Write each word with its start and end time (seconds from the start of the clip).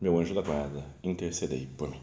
meu 0.00 0.18
anjo 0.18 0.34
da 0.34 0.40
guarda, 0.40 0.82
intercedei 1.04 1.68
por 1.76 1.90
mim. 1.90 2.00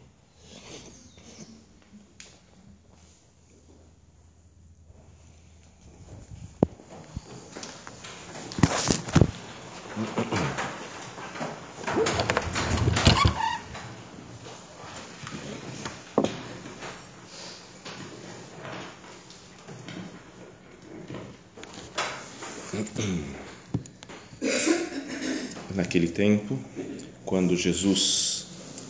Naquele 25.74 26.08
tempo, 26.08 26.58
quando 27.28 27.54
Jesus 27.54 28.46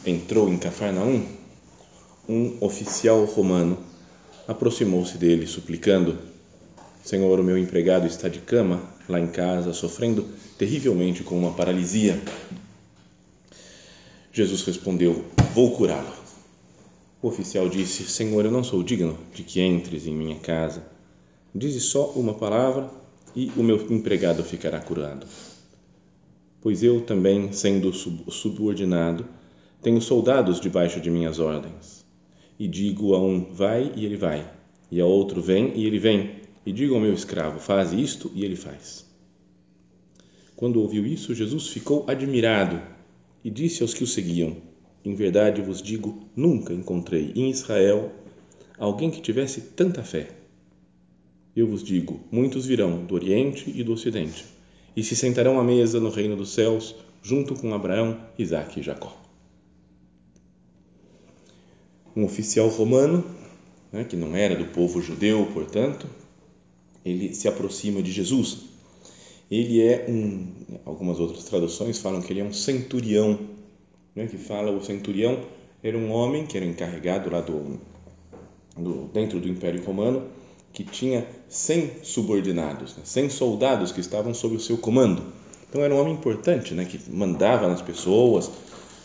entrou 0.07 0.49
em 0.49 0.57
Cafarnaum, 0.57 1.27
um 2.29 2.57
oficial 2.61 3.25
romano 3.25 3.77
aproximou-se 4.47 5.19
dele, 5.19 5.45
suplicando: 5.45 6.17
Senhor, 7.03 7.41
o 7.41 7.43
meu 7.43 7.59
empregado 7.59 8.07
está 8.07 8.29
de 8.29 8.39
cama 8.39 8.81
lá 9.09 9.19
em 9.19 9.27
casa, 9.27 9.73
sofrendo 9.73 10.25
terrivelmente 10.57 11.25
com 11.25 11.37
uma 11.37 11.51
paralisia. 11.51 12.23
Jesus 14.33 14.63
respondeu: 14.63 15.25
Vou 15.53 15.73
curá-lo. 15.73 16.15
O 17.21 17.27
oficial 17.27 17.69
disse: 17.69 18.05
Senhor, 18.05 18.45
eu 18.45 18.53
não 18.53 18.63
sou 18.63 18.85
digno 18.85 19.19
de 19.35 19.43
que 19.43 19.61
entres 19.61 20.07
em 20.07 20.15
minha 20.15 20.39
casa. 20.39 20.87
Dize 21.53 21.81
só 21.81 22.11
uma 22.11 22.35
palavra 22.35 22.89
e 23.35 23.51
o 23.57 23.65
meu 23.65 23.85
empregado 23.93 24.45
ficará 24.45 24.79
curado 24.79 25.27
pois 26.61 26.83
eu 26.83 27.01
também, 27.01 27.53
sendo 27.53 27.93
subordinado, 27.93 29.25
tenho 29.81 30.01
soldados 30.01 30.61
debaixo 30.61 31.01
de 31.01 31.11
minhas 31.11 31.39
ordens. 31.39 32.05
E 32.59 32.67
digo 32.67 33.15
a 33.15 33.21
um, 33.21 33.53
vai, 33.53 33.93
e 33.95 34.05
ele 34.05 34.17
vai, 34.17 34.51
e 34.91 35.01
a 35.01 35.07
outro, 35.07 35.41
vem, 35.41 35.73
e 35.77 35.87
ele 35.87 35.99
vem, 35.99 36.41
e 36.67 36.73
digo 36.73 36.95
ao 36.95 37.01
meu 37.01 37.13
escravo, 37.13 37.61
faz 37.61 37.93
isto, 37.93 38.31
e 38.35 38.45
ele 38.45 38.57
faz. 38.57 39.07
Quando 40.57 40.81
ouviu 40.81 41.07
isso, 41.07 41.35
Jesus 41.35 41.69
ficou 41.69 42.05
admirado 42.09 42.83
e 43.45 43.51
disse 43.51 43.83
aos 43.83 43.95
que 43.95 44.03
o 44.03 44.09
seguiam: 44.09 44.57
Em 45.05 45.15
verdade 45.15 45.63
vos 45.63 45.81
digo, 45.81 46.27
nunca 46.35 46.75
encontrei 46.75 47.33
em 47.37 47.49
Israel 47.49 48.13
alguém 48.77 49.09
que 49.09 49.21
tivesse 49.21 49.61
tanta 49.61 50.03
fé. 50.03 50.31
Eu 51.55 51.69
vos 51.69 51.85
digo: 51.85 52.19
muitos 52.33 52.67
virão 52.67 53.05
do 53.05 53.15
Oriente 53.15 53.73
e 53.73 53.85
do 53.85 53.93
Ocidente 53.93 54.58
e 54.99 55.05
se 55.05 55.15
sentarão 55.15 55.61
à 55.61 55.63
mesa 55.63 56.01
no 56.01 56.11
reino 56.11 56.35
dos 56.35 56.53
céus, 56.53 56.93
junto 57.23 57.55
com 57.55 57.73
Abraão, 57.73 58.19
Isaque 58.37 58.81
e 58.81 58.83
Jacó. 58.83 59.17
Um 62.17 62.25
oficial 62.25 62.67
romano, 62.67 63.25
né, 63.93 64.03
que 64.03 64.17
não 64.17 64.35
era 64.35 64.57
do 64.57 64.65
povo 64.73 65.01
judeu, 65.01 65.47
portanto, 65.55 66.09
ele 67.05 67.33
se 67.33 67.47
aproxima 67.47 68.03
de 68.03 68.11
Jesus. 68.11 68.63
Ele 69.49 69.81
é 69.81 70.05
um, 70.09 70.49
algumas 70.85 71.21
outras 71.21 71.45
traduções 71.45 72.01
falam 72.01 72.21
que 72.21 72.33
ele 72.33 72.41
é 72.41 72.45
um 72.45 72.53
centurião, 72.53 73.39
né, 74.17 74.27
que 74.27 74.37
fala 74.37 74.73
o 74.73 74.83
centurião 74.83 75.45
era 75.81 75.97
um 75.97 76.11
homem 76.11 76.45
que 76.45 76.57
era 76.57 76.67
encarregado 76.67 77.31
lá 77.31 77.41
do, 77.41 77.79
do 78.77 79.09
dentro 79.13 79.39
do 79.39 79.47
Império 79.47 79.81
Romano 79.85 80.29
que 80.73 80.85
tinha 80.85 81.27
100 81.49 82.05
subordinados, 82.05 82.97
né? 82.97 83.03
100 83.05 83.31
soldados 83.31 83.93
que 83.93 84.01
estavam 84.01 84.35
sob 84.35 84.57
o 84.57 84.61
seu 84.61 84.79
comando. 84.79 85.23
Então 85.69 85.83
era 85.83 85.95
um 85.95 86.01
homem 86.01 86.15
importante, 86.15 86.73
né? 86.73 86.85
que 86.85 86.99
mandava 87.11 87.69
nas 87.69 87.83
pessoas, 87.83 88.51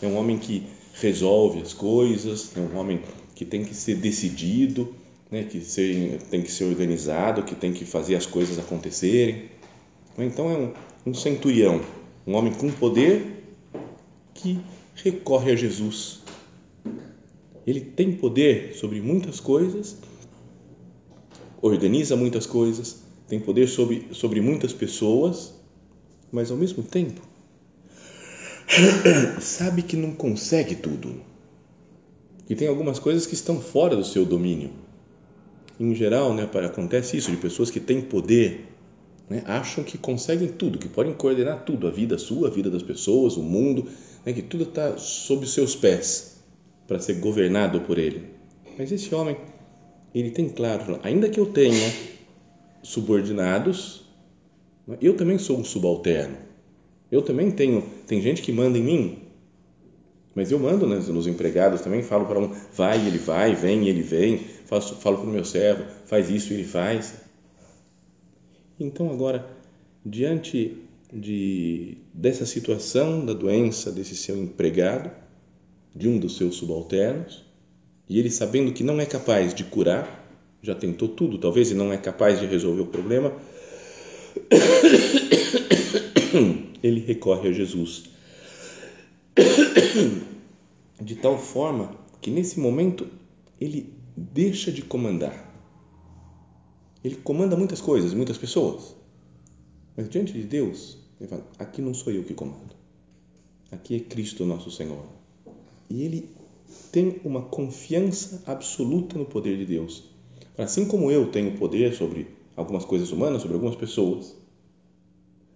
é 0.02 0.06
um 0.06 0.16
homem 0.16 0.38
que 0.38 0.66
resolve 0.94 1.60
as 1.60 1.74
coisas, 1.74 2.52
é 2.56 2.60
um 2.60 2.78
homem 2.78 3.00
que 3.34 3.44
tem 3.44 3.64
que 3.64 3.74
ser 3.74 3.96
decidido, 3.96 4.94
né? 5.30 5.44
que 5.44 5.60
ser, 5.60 6.22
tem 6.30 6.40
que 6.40 6.50
ser 6.50 6.64
organizado, 6.64 7.42
que 7.42 7.54
tem 7.54 7.72
que 7.72 7.84
fazer 7.84 8.14
as 8.14 8.24
coisas 8.24 8.58
acontecerem. 8.58 9.50
Então 10.16 10.50
é 10.50 10.56
um, 10.56 10.72
um 11.10 11.14
centurião, 11.14 11.82
um 12.26 12.34
homem 12.34 12.52
com 12.52 12.70
poder 12.70 13.44
que 14.32 14.58
recorre 14.94 15.52
a 15.52 15.56
Jesus. 15.56 16.22
Ele 17.66 17.80
tem 17.80 18.12
poder 18.12 18.74
sobre 18.74 19.00
muitas 19.00 19.40
coisas 19.40 19.98
organiza 21.66 22.14
muitas 22.14 22.44
coisas, 22.44 23.02
tem 23.26 23.40
poder 23.40 23.66
sobre, 23.66 24.08
sobre 24.12 24.38
muitas 24.42 24.74
pessoas, 24.74 25.54
mas 26.30 26.50
ao 26.50 26.58
mesmo 26.58 26.82
tempo 26.82 27.22
sabe 29.40 29.80
que 29.80 29.96
não 29.96 30.12
consegue 30.12 30.74
tudo, 30.74 31.22
que 32.46 32.54
tem 32.54 32.68
algumas 32.68 32.98
coisas 32.98 33.26
que 33.26 33.32
estão 33.32 33.62
fora 33.62 33.96
do 33.96 34.04
seu 34.04 34.26
domínio. 34.26 34.72
Em 35.80 35.94
geral, 35.94 36.34
né, 36.34 36.48
acontece 36.66 37.16
isso 37.16 37.30
de 37.30 37.38
pessoas 37.38 37.70
que 37.70 37.80
têm 37.80 38.02
poder, 38.02 38.68
né, 39.30 39.42
acham 39.46 39.82
que 39.82 39.96
conseguem 39.96 40.48
tudo, 40.48 40.78
que 40.78 40.88
podem 40.88 41.14
coordenar 41.14 41.64
tudo, 41.64 41.86
a 41.86 41.90
vida 41.90 42.18
sua, 42.18 42.48
a 42.48 42.50
vida 42.50 42.70
das 42.70 42.82
pessoas, 42.82 43.38
o 43.38 43.42
mundo, 43.42 43.86
né, 44.24 44.34
que 44.34 44.42
tudo 44.42 44.64
está 44.64 44.98
sob 44.98 45.44
os 45.44 45.54
seus 45.54 45.74
pés 45.74 46.36
para 46.86 47.00
ser 47.00 47.14
governado 47.14 47.80
por 47.80 47.96
ele. 47.96 48.34
Mas 48.76 48.92
esse 48.92 49.14
homem 49.14 49.36
ele 50.14 50.30
tem 50.30 50.48
claro, 50.48 51.00
ainda 51.02 51.28
que 51.28 51.40
eu 51.40 51.46
tenha 51.46 51.92
subordinados, 52.82 54.04
eu 55.00 55.16
também 55.16 55.38
sou 55.38 55.58
um 55.58 55.64
subalterno. 55.64 56.36
Eu 57.10 57.22
também 57.22 57.50
tenho, 57.50 57.82
tem 58.06 58.20
gente 58.20 58.42
que 58.42 58.52
manda 58.52 58.78
em 58.78 58.82
mim, 58.82 59.18
mas 60.34 60.50
eu 60.50 60.58
mando 60.58 60.86
né, 60.86 60.96
nos 60.96 61.26
empregados 61.26 61.80
também, 61.80 62.02
falo 62.02 62.26
para 62.26 62.38
um, 62.38 62.52
vai, 62.72 63.04
ele 63.06 63.18
vai, 63.18 63.54
vem, 63.54 63.88
ele 63.88 64.02
vem, 64.02 64.38
faço, 64.66 64.96
falo 64.96 65.18
para 65.18 65.28
o 65.28 65.32
meu 65.32 65.44
servo, 65.44 65.84
faz 66.06 66.28
isso, 66.30 66.52
ele 66.52 66.64
faz. 66.64 67.14
Então 68.78 69.10
agora, 69.10 69.48
diante 70.04 70.76
de, 71.12 71.98
dessa 72.12 72.44
situação 72.44 73.24
da 73.24 73.32
doença 73.32 73.92
desse 73.92 74.16
seu 74.16 74.36
empregado, 74.36 75.10
de 75.94 76.08
um 76.08 76.18
dos 76.18 76.36
seus 76.36 76.56
subalternos, 76.56 77.44
e 78.08 78.18
ele 78.18 78.30
sabendo 78.30 78.72
que 78.72 78.84
não 78.84 79.00
é 79.00 79.06
capaz 79.06 79.54
de 79.54 79.64
curar, 79.64 80.22
já 80.62 80.74
tentou 80.74 81.08
tudo, 81.08 81.38
talvez 81.38 81.70
e 81.70 81.74
não 81.74 81.92
é 81.92 81.96
capaz 81.96 82.40
de 82.40 82.46
resolver 82.46 82.82
o 82.82 82.86
problema, 82.86 83.32
ele 86.82 87.00
recorre 87.00 87.48
a 87.48 87.52
Jesus. 87.52 88.04
De 91.00 91.16
tal 91.16 91.38
forma 91.38 91.96
que 92.20 92.30
nesse 92.30 92.60
momento 92.60 93.08
ele 93.60 93.92
deixa 94.16 94.70
de 94.70 94.80
comandar. 94.80 95.52
Ele 97.02 97.16
comanda 97.16 97.56
muitas 97.56 97.80
coisas, 97.80 98.14
muitas 98.14 98.38
pessoas. 98.38 98.94
Mas 99.96 100.08
diante 100.08 100.32
de 100.32 100.44
Deus, 100.44 100.96
ele 101.20 101.28
fala: 101.28 101.46
aqui 101.58 101.82
não 101.82 101.92
sou 101.92 102.12
eu 102.12 102.24
que 102.24 102.32
comando. 102.32 102.74
Aqui 103.70 103.96
é 103.96 104.00
Cristo 104.00 104.46
nosso 104.46 104.70
Senhor. 104.70 105.04
E 105.90 106.02
ele 106.02 106.30
tem 106.94 107.20
uma 107.24 107.42
confiança 107.42 108.42
absoluta 108.46 109.18
no 109.18 109.24
poder 109.24 109.56
de 109.56 109.66
Deus. 109.66 110.04
Assim 110.56 110.86
como 110.86 111.10
eu 111.10 111.30
tenho 111.30 111.58
poder 111.58 111.92
sobre 111.94 112.28
algumas 112.54 112.84
coisas 112.84 113.10
humanas, 113.10 113.42
sobre 113.42 113.56
algumas 113.56 113.74
pessoas, 113.74 114.34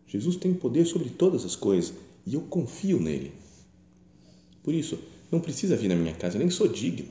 Jesus 0.07 0.37
tem 0.37 0.53
poder 0.53 0.85
sobre 0.85 1.11
todas 1.11 1.45
as 1.45 1.55
coisas 1.55 1.95
e 2.27 2.35
eu 2.35 2.41
confio 2.41 2.99
nele. 2.99 3.33
Por 4.63 4.75
isso, 4.75 4.99
não 5.31 5.39
precisa 5.39 5.77
vir 5.77 5.89
na 5.89 5.95
minha 5.95 6.15
casa, 6.15 6.37
eu 6.37 6.41
nem 6.41 6.51
sou 6.51 6.67
digno. 6.67 7.09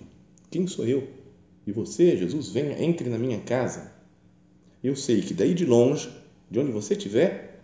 Quem 0.52 0.68
sou 0.68 0.86
eu? 0.86 1.08
E 1.66 1.72
você, 1.72 2.18
Jesus, 2.18 2.50
venha, 2.50 2.84
entre 2.84 3.10
na 3.10 3.18
minha 3.18 3.40
casa. 3.40 3.94
Eu 4.84 4.96
sei 4.96 5.22
que 5.22 5.34
daí 5.34 5.54
de 5.54 5.66
longe, 5.66 6.10
de 6.52 6.60
onde 6.60 6.72
você 6.72 6.94
estiver, 6.96 7.62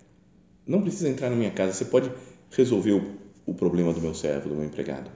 não 0.66 0.82
precisa 0.82 1.10
entrar 1.10 1.30
na 1.30 1.36
minha 1.36 1.52
casa, 1.52 1.74
você 1.74 1.86
pode 1.86 2.12
resolver 2.52 2.94
o, 2.94 3.18
o 3.46 3.54
problema 3.54 3.94
do 3.94 4.02
meu 4.02 4.14
servo, 4.14 4.50
do 4.50 4.56
meu 4.56 4.66
empregado 4.66 5.12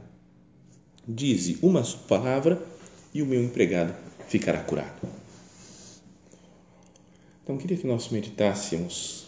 Dize 1.08 1.58
uma 1.62 1.82
palavra 2.08 2.62
e 3.14 3.22
o 3.22 3.26
meu 3.26 3.42
empregado 3.42 3.96
ficará 4.28 4.60
curado. 4.60 5.08
Então, 7.44 7.58
queria 7.58 7.78
que 7.78 7.88
nós 7.88 8.10
meditássemos 8.10 9.28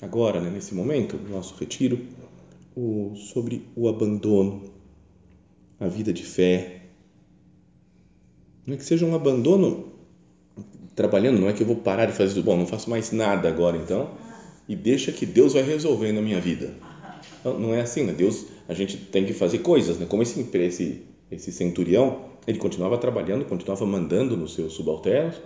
agora, 0.00 0.40
né, 0.40 0.48
nesse 0.48 0.74
momento 0.74 1.18
do 1.18 1.28
nosso 1.28 1.54
retiro, 1.56 2.00
o, 2.74 3.14
sobre 3.16 3.66
o 3.76 3.86
abandono, 3.86 4.70
a 5.78 5.88
vida 5.88 6.10
de 6.12 6.22
fé. 6.22 6.84
Não 8.66 8.74
é 8.74 8.78
que 8.78 8.84
seja 8.84 9.04
um 9.04 9.14
abandono 9.14 9.92
trabalhando, 10.94 11.38
não 11.38 11.48
é 11.48 11.52
que 11.52 11.62
eu 11.62 11.66
vou 11.66 11.76
parar 11.76 12.06
de 12.06 12.12
fazer 12.12 12.40
bom, 12.42 12.56
não 12.56 12.66
faço 12.66 12.88
mais 12.88 13.12
nada 13.12 13.48
agora 13.48 13.76
então, 13.76 14.10
e 14.68 14.74
deixa 14.74 15.12
que 15.12 15.26
Deus 15.26 15.52
vai 15.52 15.62
resolvendo 15.62 16.18
a 16.18 16.22
minha 16.22 16.40
vida. 16.40 16.74
Não, 17.44 17.58
não 17.58 17.74
é 17.74 17.80
assim, 17.80 18.04
né? 18.04 18.12
Deus, 18.12 18.46
a 18.68 18.74
gente 18.74 18.96
tem 18.96 19.24
que 19.24 19.32
fazer 19.32 19.58
coisas, 19.58 19.98
né? 19.98 20.06
Como 20.06 20.22
esse, 20.22 20.46
esse, 20.54 21.02
esse 21.30 21.52
centurião, 21.52 22.24
ele 22.46 22.58
continuava 22.58 22.98
trabalhando, 22.98 23.44
continuava 23.44 23.86
mandando 23.86 24.36
nos 24.36 24.54
seus 24.54 24.72
subalternos, 24.72 25.40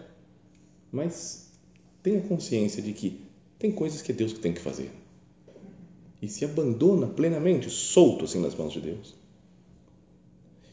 mas 0.90 1.52
tenha 2.02 2.20
consciência 2.20 2.82
de 2.82 2.92
que 2.92 3.20
tem 3.58 3.70
coisas 3.70 4.00
que 4.00 4.12
é 4.12 4.14
Deus 4.14 4.32
que 4.32 4.40
tem 4.40 4.52
que 4.52 4.60
fazer. 4.60 4.90
E 6.22 6.28
se 6.28 6.44
abandona 6.44 7.06
plenamente, 7.06 7.68
solto 7.68 8.24
assim 8.24 8.40
nas 8.40 8.54
mãos 8.54 8.72
de 8.72 8.80
Deus. 8.80 9.14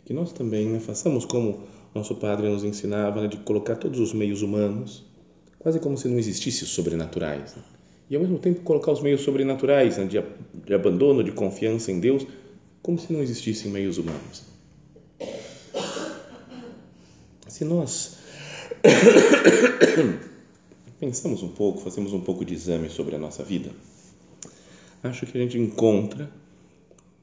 Que 0.06 0.13
nós 0.13 0.31
também 0.31 0.68
né, 0.68 0.80
façamos 0.80 1.25
como 1.25 1.64
nosso 1.94 2.16
padre 2.16 2.48
nos 2.50 2.64
ensinava, 2.64 3.22
né, 3.22 3.28
de 3.28 3.38
colocar 3.38 3.75
todos 3.75 4.00
os 4.00 4.14
meios 4.14 4.42
humanos, 4.42 5.04
quase 5.60 5.80
como 5.80 5.98
se 5.98 6.07
não 6.07 6.18
existissem 6.18 6.64
os 6.64 6.69
sobrenaturais. 6.69 7.56
Né? 7.56 7.64
E 8.10 8.16
ao 8.16 8.22
mesmo 8.22 8.40
tempo 8.40 8.62
colocar 8.62 8.92
os 8.92 9.02
meios 9.02 9.22
sobrenaturais 9.22 9.98
né, 9.98 10.06
de, 10.06 10.22
de 10.66 10.74
abandono, 10.74 11.24
de 11.24 11.31
confiança 11.31 11.92
em 11.92 12.00
Deus, 12.00 12.25
como 12.81 12.98
se 12.98 13.12
não 13.12 13.22
existissem 13.22 13.72
meios 13.72 13.98
humanos. 13.98 14.50
Se 17.62 17.66
nós 17.66 18.18
pensamos 21.00 21.44
um 21.44 21.50
pouco, 21.50 21.80
fazemos 21.80 22.12
um 22.12 22.19
pouco 22.19 22.44
de 22.44 22.56
exame 22.56 22.90
sobre 22.90 23.16
a 23.16 23.19
nossa 23.19 23.44
vida, 23.44 23.69
acho 25.04 25.28
que 25.28 25.38
a 25.38 25.42
gente 25.42 25.60
encontra 25.60 26.28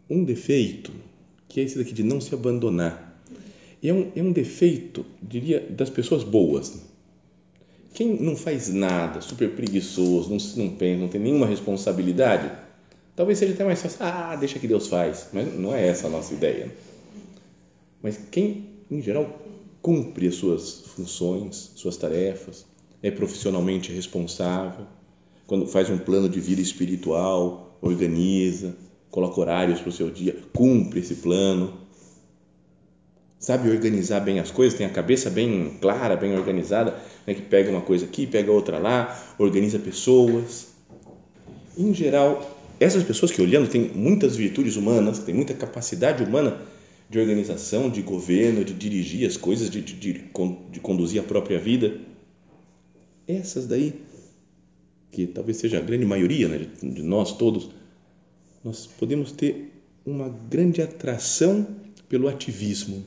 um 0.09 0.23
defeito, 0.23 0.93
que 1.49 1.59
é 1.59 1.65
esse 1.65 1.77
daqui 1.77 1.93
de 1.93 2.05
não 2.05 2.21
se 2.21 2.33
abandonar 2.37 3.21
é 3.83 3.93
um, 3.93 4.13
é 4.15 4.23
um 4.23 4.31
defeito, 4.31 5.05
diria, 5.21 5.59
das 5.59 5.91
pessoas 5.91 6.23
boas. 6.23 6.83
Quem 7.93 8.23
não 8.23 8.37
faz 8.37 8.69
nada, 8.69 9.21
super 9.21 9.57
preguiçoso, 9.57 10.31
não, 10.31 10.65
não 10.65 10.77
pensa, 10.77 11.01
não 11.01 11.09
tem 11.09 11.21
nenhuma 11.21 11.47
responsabilidade, 11.47 12.49
talvez 13.17 13.41
seja 13.41 13.55
até 13.55 13.65
mais 13.65 13.83
fácil, 13.83 13.99
ah, 14.03 14.37
deixa 14.37 14.61
que 14.61 14.69
Deus 14.69 14.87
faz. 14.87 15.31
Mas 15.33 15.53
não 15.59 15.75
é 15.75 15.85
essa 15.85 16.07
a 16.07 16.11
nossa 16.11 16.33
ideia. 16.33 16.73
Mas 18.01 18.17
quem, 18.31 18.67
em 18.89 19.03
geral, 19.03 19.48
cumpre 19.81 20.29
as 20.29 20.35
suas 20.35 20.81
funções, 20.95 21.73
suas 21.77 21.97
tarefas, 21.97 22.67
é 23.03 23.11
profissionalmente 23.11 23.93
responsável, 23.93 24.87
quando 25.47 25.67
faz 25.67 25.89
um 25.89 25.99
plano 25.99 26.29
de 26.29 26.41
vida 26.41 26.61
espiritual, 26.61 27.79
organiza, 27.81 28.77
coloca 29.11 29.41
horários 29.41 29.81
para 29.81 29.89
o 29.89 29.93
seu 29.93 30.11
dia, 30.11 30.37
cumpre 30.53 31.01
esse 31.01 31.17
plano, 31.17 31.73
sabe 33.39 33.71
organizar 33.71 34.21
bem 34.21 34.41
as 34.41 34.51
coisas, 34.51 34.77
tem 34.77 34.87
a 34.87 34.91
cabeça 34.91 35.31
bem 35.31 35.79
clara, 35.81 36.17
bem 36.17 36.37
organizada, 36.37 36.97
né, 37.27 37.35
que 37.35 37.43
pega 37.43 37.71
uma 37.71 37.81
coisa 37.81 38.05
aqui, 38.05 38.27
pega 38.27 38.51
outra 38.53 38.79
lá, 38.79 39.19
organiza 39.39 39.79
pessoas. 39.79 40.67
Em 41.77 41.95
geral, 41.95 42.59
essas 42.81 43.05
pessoas 43.05 43.31
que 43.31 43.41
olhando 43.41 43.69
têm 43.69 43.91
muitas 43.95 44.37
virtudes 44.37 44.77
humanas, 44.77 45.21
têm 45.21 45.35
muita 45.35 45.55
capacidade 45.55 46.23
humana 46.23 46.61
de 47.09 47.19
organização, 47.19 47.89
de 47.91 48.03
governo, 48.03 48.65
de 48.65 48.75
dirigir 48.75 49.27
as 49.27 49.37
coisas, 49.37 49.71
de, 49.71 49.81
de, 49.81 49.95
de, 49.95 50.13
de 50.71 50.81
conduzir 50.81 51.21
a 51.21 51.25
própria 51.25 51.59
vida. 51.59 51.99
Essas 53.27 53.67
daí, 53.67 53.95
que 55.11 55.27
talvez 55.27 55.57
seja 55.57 55.79
a 55.79 55.83
grande 55.83 56.05
maioria 56.05 56.49
né, 56.49 56.67
de, 56.83 57.03
nós 57.03 57.37
todos, 57.37 57.71
nós 58.63 58.87
podemos 58.87 59.33
ter 59.33 59.73
uma 60.05 60.29
grande 60.29 60.83
atração 60.83 61.67
pelo 62.09 62.29
ativismo 62.29 63.05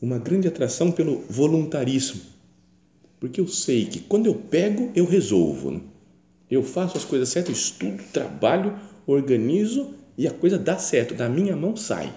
uma 0.00 0.18
grande 0.18 0.46
atração 0.46 0.92
pelo 0.92 1.18
voluntarismo, 1.28 2.20
porque 3.18 3.40
eu 3.40 3.48
sei 3.48 3.86
que 3.86 4.00
quando 4.00 4.26
eu 4.26 4.34
pego, 4.34 4.90
eu 4.94 5.04
resolvo. 5.04 5.72
Né? 5.72 5.80
Eu 6.50 6.62
faço 6.62 6.96
as 6.96 7.04
coisas 7.04 7.28
certas, 7.28 7.56
estudo, 7.56 8.02
trabalho, 8.12 8.78
organizo 9.06 9.94
e 10.18 10.26
a 10.26 10.32
coisa 10.32 10.58
dá 10.58 10.76
certo, 10.76 11.14
da 11.14 11.28
minha 11.28 11.54
mão 11.54 11.76
sai. 11.76 12.12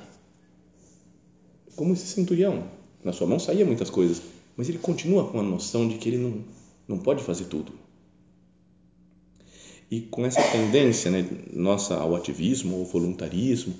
Como 1.76 1.94
esse 1.94 2.08
centurião, 2.08 2.68
na 3.04 3.14
sua 3.14 3.28
mão 3.28 3.38
saía 3.38 3.64
muitas 3.64 3.92
coisas, 3.92 4.24
mas 4.58 4.68
ele 4.68 4.80
continua 4.80 5.30
com 5.30 5.40
a 5.40 5.44
noção 5.44 5.88
de 5.88 6.00
que 6.00 6.10
ele 6.10 6.18
não, 6.18 6.44
não 6.88 6.98
pode 6.98 7.24
fazer 7.24 7.46
tudo. 7.46 7.72
E 9.90 10.02
com 10.02 10.26
essa 10.26 10.42
tendência 10.42 11.12
né, 11.12 11.30
nossa 11.54 11.96
ao 11.96 12.16
ativismo, 12.16 12.78
ao 12.78 12.86
voluntarismo, 12.86 13.76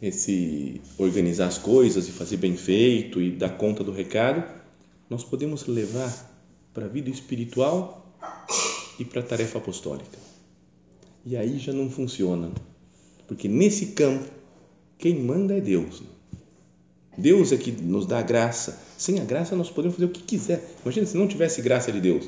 esse 0.00 0.80
organizar 0.98 1.46
as 1.46 1.58
coisas 1.58 2.08
e 2.08 2.10
fazer 2.10 2.38
bem 2.38 2.56
feito 2.56 3.22
e 3.22 3.30
dar 3.30 3.50
conta 3.50 3.84
do 3.84 3.92
recado, 3.92 4.42
nós 5.08 5.22
podemos 5.22 5.66
levar 5.66 6.32
para 6.74 6.86
a 6.86 6.88
vida 6.88 7.10
espiritual 7.10 8.12
e 8.98 9.04
para 9.04 9.20
a 9.20 9.24
tarefa 9.24 9.58
apostólica. 9.58 10.18
E 11.24 11.36
aí 11.36 11.58
já 11.60 11.72
não 11.72 11.88
funciona, 11.88 12.50
porque 13.26 13.48
nesse 13.48 13.86
campo 13.86 14.28
quem 14.98 15.18
manda 15.18 15.56
é 15.56 15.60
Deus. 15.60 16.02
Deus 17.16 17.52
é 17.52 17.56
que 17.56 17.70
nos 17.70 18.06
dá 18.06 18.20
a 18.20 18.22
graça. 18.22 18.80
Sem 18.96 19.20
a 19.20 19.24
graça 19.24 19.54
nós 19.56 19.70
podemos 19.70 19.96
fazer 19.96 20.06
o 20.06 20.10
que 20.10 20.22
quiser. 20.22 20.62
Imagina 20.82 21.06
se 21.06 21.16
não 21.16 21.28
tivesse 21.28 21.60
graça 21.60 21.92
de 21.92 22.00
Deus, 22.00 22.26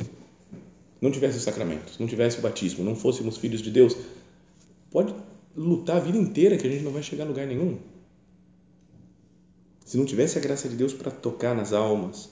não 1.01 1.11
tivesse 1.11 1.39
os 1.39 1.45
sacramentos, 1.45 1.99
não 1.99 2.07
tivesse 2.07 2.39
o 2.39 2.43
batismo, 2.43 2.85
não 2.85 2.95
fôssemos 2.95 3.37
filhos 3.37 3.63
de 3.63 3.71
Deus. 3.71 3.97
Pode 4.91 5.15
lutar 5.57 5.97
a 5.97 6.01
vida 6.01 6.19
inteira 6.19 6.57
que 6.57 6.67
a 6.67 6.71
gente 6.71 6.83
não 6.83 6.93
vai 6.93 7.03
chegar 7.03 7.25
a 7.25 7.29
lugar 7.29 7.47
nenhum. 7.47 7.79
Se 9.85 9.97
não 9.97 10.05
tivesse 10.05 10.39
a 10.39 10.41
graça 10.41 10.69
de 10.69 10.77
Deus 10.77 10.93
para 10.93 11.11
tocar 11.11 11.55
nas 11.55 11.73
almas, 11.73 12.31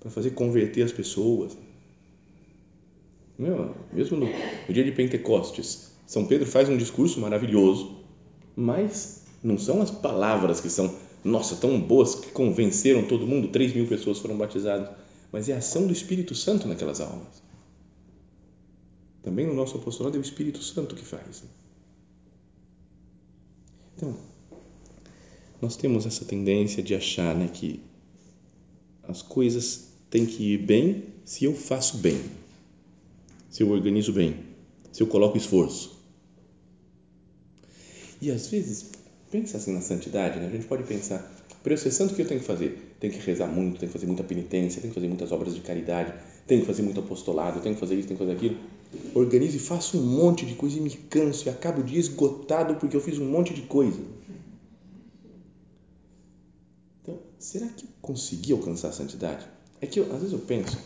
para 0.00 0.10
fazer 0.10 0.30
converter 0.30 0.82
as 0.82 0.92
pessoas. 0.92 1.56
Mesmo 3.38 4.16
no 4.16 4.74
dia 4.74 4.84
de 4.84 4.92
Pentecostes, 4.92 5.92
São 6.06 6.26
Pedro 6.26 6.46
faz 6.46 6.68
um 6.68 6.76
discurso 6.76 7.20
maravilhoso, 7.20 8.03
mas 8.56 9.22
não 9.42 9.58
são 9.58 9.82
as 9.82 9.90
palavras 9.90 10.60
que 10.60 10.70
são, 10.70 10.94
nossa, 11.22 11.56
tão 11.56 11.80
boas 11.80 12.14
que 12.14 12.30
convenceram 12.30 13.06
todo 13.06 13.26
mundo, 13.26 13.48
3 13.48 13.74
mil 13.74 13.86
pessoas 13.86 14.18
foram 14.18 14.36
batizadas, 14.36 14.88
mas 15.32 15.48
é 15.48 15.54
a 15.54 15.58
ação 15.58 15.86
do 15.86 15.92
Espírito 15.92 16.34
Santo 16.34 16.68
naquelas 16.68 17.00
almas. 17.00 17.42
Também 19.22 19.46
no 19.46 19.54
nosso 19.54 19.76
apostolado 19.76 20.16
é 20.16 20.20
o 20.20 20.22
Espírito 20.22 20.62
Santo 20.62 20.94
que 20.94 21.04
faz. 21.04 21.44
Então, 23.96 24.14
nós 25.60 25.76
temos 25.76 26.04
essa 26.04 26.24
tendência 26.24 26.82
de 26.82 26.94
achar 26.94 27.34
né, 27.34 27.48
que 27.48 27.80
as 29.02 29.22
coisas 29.22 29.88
têm 30.10 30.26
que 30.26 30.54
ir 30.54 30.58
bem 30.58 31.04
se 31.24 31.44
eu 31.44 31.54
faço 31.54 31.96
bem, 31.98 32.20
se 33.48 33.62
eu 33.62 33.70
organizo 33.70 34.12
bem, 34.12 34.36
se 34.92 35.02
eu 35.02 35.06
coloco 35.06 35.38
esforço. 35.38 35.93
E 38.20 38.30
às 38.30 38.46
vezes, 38.46 38.90
pensa 39.30 39.56
assim 39.56 39.72
na 39.72 39.80
santidade, 39.80 40.38
né? 40.38 40.46
a 40.46 40.50
gente 40.50 40.66
pode 40.66 40.84
pensar, 40.84 41.18
para 41.62 41.72
eu 41.72 41.78
ser 41.78 41.90
santo, 41.90 42.12
o 42.12 42.14
que 42.14 42.22
eu 42.22 42.28
tenho 42.28 42.40
que 42.40 42.46
fazer? 42.46 42.94
Tenho 43.00 43.12
que 43.12 43.18
rezar 43.18 43.46
muito, 43.46 43.78
tenho 43.78 43.90
que 43.90 43.98
fazer 43.98 44.06
muita 44.06 44.22
penitência, 44.22 44.80
tenho 44.80 44.92
que 44.92 45.00
fazer 45.00 45.08
muitas 45.08 45.32
obras 45.32 45.54
de 45.54 45.60
caridade, 45.60 46.12
tenho 46.46 46.60
que 46.60 46.66
fazer 46.66 46.82
muito 46.82 47.00
apostolado, 47.00 47.60
tenho 47.60 47.74
que 47.74 47.80
fazer 47.80 47.96
isso, 47.96 48.06
tenho 48.06 48.18
que 48.18 48.24
fazer 48.24 48.36
aquilo. 48.36 48.56
Organizo 49.14 49.56
e 49.56 49.60
faço 49.60 49.98
um 49.98 50.02
monte 50.02 50.46
de 50.46 50.54
coisa 50.54 50.76
e 50.76 50.80
me 50.80 50.90
canso 50.90 51.48
e 51.48 51.50
acabo 51.50 51.82
dia 51.82 51.98
esgotado 51.98 52.76
porque 52.76 52.94
eu 52.94 53.00
fiz 53.00 53.18
um 53.18 53.24
monte 53.24 53.52
de 53.52 53.62
coisa. 53.62 54.00
Então, 57.02 57.18
será 57.38 57.66
que 57.66 57.86
consegui 58.00 58.52
alcançar 58.52 58.88
a 58.88 58.92
santidade? 58.92 59.46
É 59.80 59.86
que 59.86 59.98
eu, 59.98 60.04
às 60.12 60.18
vezes 60.18 60.32
eu 60.32 60.38
penso, 60.38 60.78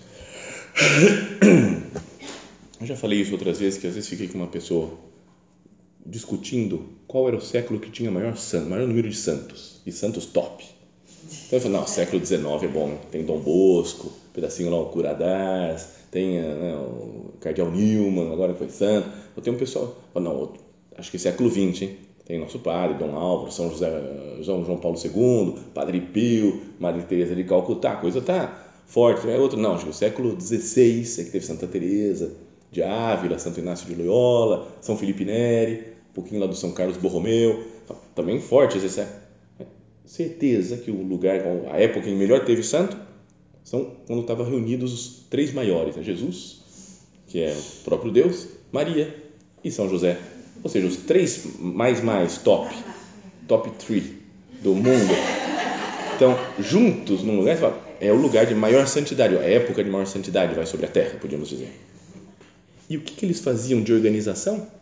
eu 2.81 2.87
já 2.87 2.97
falei 2.97 3.21
isso 3.21 3.33
outras 3.33 3.59
vezes, 3.59 3.79
que 3.79 3.87
às 3.87 3.95
vezes 3.95 4.09
fiquei 4.09 4.29
com 4.29 4.39
uma 4.39 4.47
pessoa 4.47 4.97
discutindo 6.07 6.98
qual 7.09 7.27
era 7.27 7.37
o 7.37 7.41
século 7.41 7.81
que 7.81 7.91
tinha 7.91 8.11
maior 8.11 8.35
maior 8.69 8.87
número 8.87 9.09
de 9.09 9.17
santos 9.17 9.81
e 9.85 9.91
santos 9.91 10.27
top. 10.27 10.65
Então 11.47 11.59
eu 11.59 11.61
falei, 11.61 11.79
não, 11.79 11.87
século 11.87 12.25
XIX 12.25 12.45
é 12.63 12.69
bom, 12.69 12.99
tem 13.11 13.25
Dom 13.25 13.41
Bosco, 13.41 14.13
pedacinho 14.33 14.71
lá 14.71 14.81
o 14.81 14.87
Curadás, 14.87 15.89
tem 16.11 16.41
né, 16.41 16.75
o 16.77 17.33
Cardeal 17.41 17.71
Newman, 17.71 18.33
agora 18.33 18.55
foi 18.55 18.69
santo. 18.69 19.09
Eu 19.37 19.43
tenho 19.43 19.57
um 19.57 19.59
pessoal, 19.59 19.97
não, 20.15 20.53
acho 20.97 21.11
que 21.11 21.19
século 21.19 21.51
XX, 21.51 21.83
hein? 21.83 21.97
Tem 22.25 22.39
nosso 22.39 22.59
padre, 22.59 22.99
Dom 22.99 23.17
Álvaro, 23.17 23.51
São 23.51 23.71
José, 23.71 23.91
João, 24.43 24.63
Paulo 24.77 24.99
II, 25.03 25.55
Padre 25.73 26.01
Pio, 26.01 26.61
Maria 26.79 27.03
Teresa 27.03 27.35
de 27.35 27.43
Calcutá, 27.45 27.93
a 27.93 27.97
coisa 27.97 28.21
tá 28.21 28.67
forte. 28.87 29.29
É 29.31 29.39
outro, 29.39 29.59
não, 29.59 29.75
acho 29.75 29.85
que 29.85 29.91
o 29.91 29.95
século 29.95 30.39
XVI 30.39 31.21
é 31.21 31.25
que 31.25 31.31
teve 31.31 31.47
Santa 31.47 31.67
Teresa 31.67 32.33
de 32.71 32.83
Ávila, 32.83 33.39
Santo 33.39 33.61
Inácio 33.61 33.87
de 33.87 33.95
Loyola, 33.95 34.69
São 34.83 34.95
Felipe 34.95 35.25
Neri, 35.25 35.98
pouquinho 36.19 36.41
lá 36.41 36.47
do 36.47 36.57
São 36.57 36.73
Carlos 36.73 36.97
Borromeu, 36.97 37.65
também 38.15 38.41
fortes 38.41 38.83
esse 38.83 39.01
é. 39.01 39.09
Certeza 40.05 40.77
que 40.79 40.91
o 40.91 41.03
lugar, 41.03 41.41
a 41.71 41.79
época 41.79 42.09
em 42.09 42.13
que 42.13 42.19
melhor 42.19 42.45
teve 42.45 42.63
santo, 42.63 42.97
são 43.63 43.93
quando 44.07 44.23
estavam 44.23 44.47
reunidos 44.47 44.93
os 44.93 45.27
três 45.31 45.53
maiores, 45.53 45.95
né? 45.95 46.03
Jesus, 46.03 46.61
que 47.29 47.41
é 47.41 47.53
o 47.53 47.85
próprio 47.85 48.11
Deus, 48.11 48.49
Maria 48.73 49.15
e 49.63 49.71
São 49.71 49.89
José. 49.89 50.19
ou 50.65 50.71
seja, 50.71 50.87
os 50.87 50.97
três 50.97 51.47
mais 51.61 52.03
mais 52.03 52.39
top, 52.39 52.75
top 53.47 53.71
three 53.79 54.19
do 54.63 54.75
mundo, 54.75 55.15
estão 56.13 56.37
juntos 56.59 57.23
num 57.23 57.37
lugar, 57.37 57.57
é 58.01 58.11
o 58.11 58.17
lugar 58.17 58.47
de 58.47 58.55
maior 58.55 58.89
santidade, 58.89 59.37
a 59.37 59.43
época 59.43 59.85
de 59.85 59.91
maior 59.91 60.07
santidade 60.07 60.55
vai 60.55 60.67
sobre 60.67 60.87
a 60.87 60.89
terra, 60.89 61.19
podíamos 61.21 61.49
dizer. 61.49 61.71
E 62.91 62.97
o 62.97 63.03
que, 63.03 63.15
que 63.15 63.27
eles 63.27 63.41
faziam 63.41 63.83
de 63.83 63.93
organização? 63.93 64.78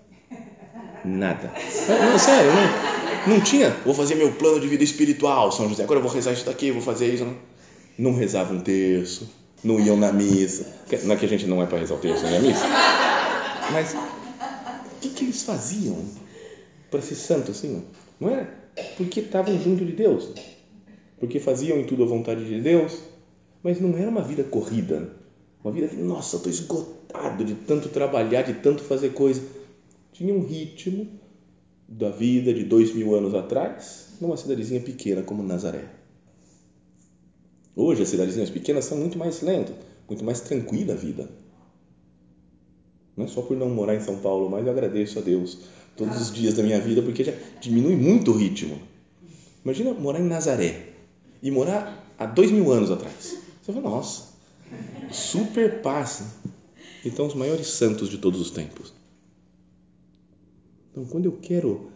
Nada. 1.07 1.53
Não, 1.89 2.11
não 2.11 2.19
sério, 2.19 2.51
não, 2.53 3.35
não 3.35 3.41
tinha. 3.41 3.71
Vou 3.85 3.95
fazer 3.95 4.17
meu 4.17 4.33
plano 4.33 4.61
de 4.61 4.67
vida 4.67 4.83
espiritual, 4.83 5.53
São 5.53 5.69
José. 5.69 5.85
Agora 5.85 6.01
eu 6.01 6.03
vou 6.03 6.13
rezar 6.13 6.33
isso 6.33 6.45
daqui, 6.45 6.73
vou 6.73 6.83
fazer 6.83 7.15
isso. 7.15 7.25
Não, 7.25 7.37
não 7.99 8.15
rezavam 8.19 8.57
um 8.57 8.61
terço, 8.61 9.31
não 9.63 9.79
iam 9.79 9.97
na 9.97 10.13
missa. 10.13 10.67
Não 11.05 11.15
é 11.15 11.19
que 11.19 11.25
a 11.25 11.29
gente 11.29 11.47
não 11.47 11.63
é 11.63 11.67
para 11.67 11.79
rezar 11.79 11.95
o 11.95 11.99
terço 11.99 12.25
na 12.25 12.41
missa. 12.41 12.67
Mas 13.73 13.95
o 13.95 15.01
que, 15.01 15.11
que 15.11 15.25
eles 15.25 15.43
faziam 15.43 15.97
para 16.91 17.01
ser 17.01 17.15
santo 17.15 17.53
assim? 17.53 17.85
Não 18.19 18.31
era 18.31 18.67
porque 18.97 19.21
estavam 19.21 19.59
junto 19.61 19.85
de 19.85 19.93
Deus, 19.93 20.29
porque 21.19 21.41
faziam 21.41 21.79
em 21.79 21.85
tudo 21.85 22.03
a 22.03 22.07
vontade 22.07 22.45
de 22.45 22.61
Deus, 22.61 22.99
mas 23.63 23.81
não 23.81 23.97
era 23.97 24.09
uma 24.09 24.23
vida 24.23 24.45
corrida, 24.45 25.11
uma 25.65 25.73
vida 25.73 25.89
que, 25.89 25.97
nossa, 25.97 26.37
estou 26.37 26.51
esgotado 26.51 27.45
de 27.45 27.55
tanto 27.55 27.89
trabalhar, 27.89 28.43
de 28.43 28.55
tanto 28.55 28.83
fazer 28.83 29.11
coisa. 29.11 29.41
Tinha 30.17 30.33
um 30.33 30.47
ritmo 30.47 31.07
da 31.87 32.09
vida 32.09 32.55
de 32.55 32.65
dois 32.65 32.95
mil 32.95 33.15
anos 33.15 33.35
atrás, 33.35 34.15
numa 34.19 34.35
cidadezinha 34.39 34.81
pequena 34.81 35.23
como 35.23 35.43
Nazaré. 35.43 35.91
Hoje 37.75 38.01
as 38.01 38.09
cidadezinhas 38.09 38.49
pequenas 38.49 38.87
são 38.87 38.97
muito 38.97 39.19
mais 39.19 39.43
lentas, 39.43 39.77
muito 40.09 40.25
mais 40.25 40.41
tranquila 40.41 40.95
a 40.95 40.97
vida. 40.97 41.29
Não 43.15 43.27
é 43.27 43.29
só 43.29 43.43
por 43.43 43.59
não 43.59 43.69
morar 43.69 43.95
em 43.95 44.01
São 44.01 44.17
Paulo, 44.17 44.49
mas 44.49 44.65
eu 44.65 44.73
agradeço 44.73 45.19
a 45.19 45.23
Deus 45.23 45.59
todos 45.95 46.19
os 46.19 46.33
dias 46.33 46.55
da 46.55 46.63
minha 46.63 46.81
vida, 46.81 47.03
porque 47.03 47.23
já 47.23 47.35
diminui 47.61 47.95
muito 47.95 48.31
o 48.31 48.39
ritmo. 48.39 48.81
Imagina 49.63 49.93
morar 49.93 50.21
em 50.21 50.27
Nazaré 50.27 50.95
e 51.43 51.51
morar 51.51 52.11
há 52.19 52.25
dois 52.25 52.51
mil 52.51 52.73
anos 52.73 52.91
atrás. 52.91 53.37
Você 53.63 53.71
fala, 53.71 53.91
nossa, 53.91 54.29
super 55.13 55.83
paz. 55.83 56.23
Então, 57.05 57.27
os 57.27 57.35
maiores 57.35 57.67
santos 57.67 58.09
de 58.09 58.17
todos 58.17 58.41
os 58.41 58.51
tempos. 58.51 58.96
Então, 60.97 61.05
quando 61.05 61.27
eu 61.27 61.33
quero 61.33 61.91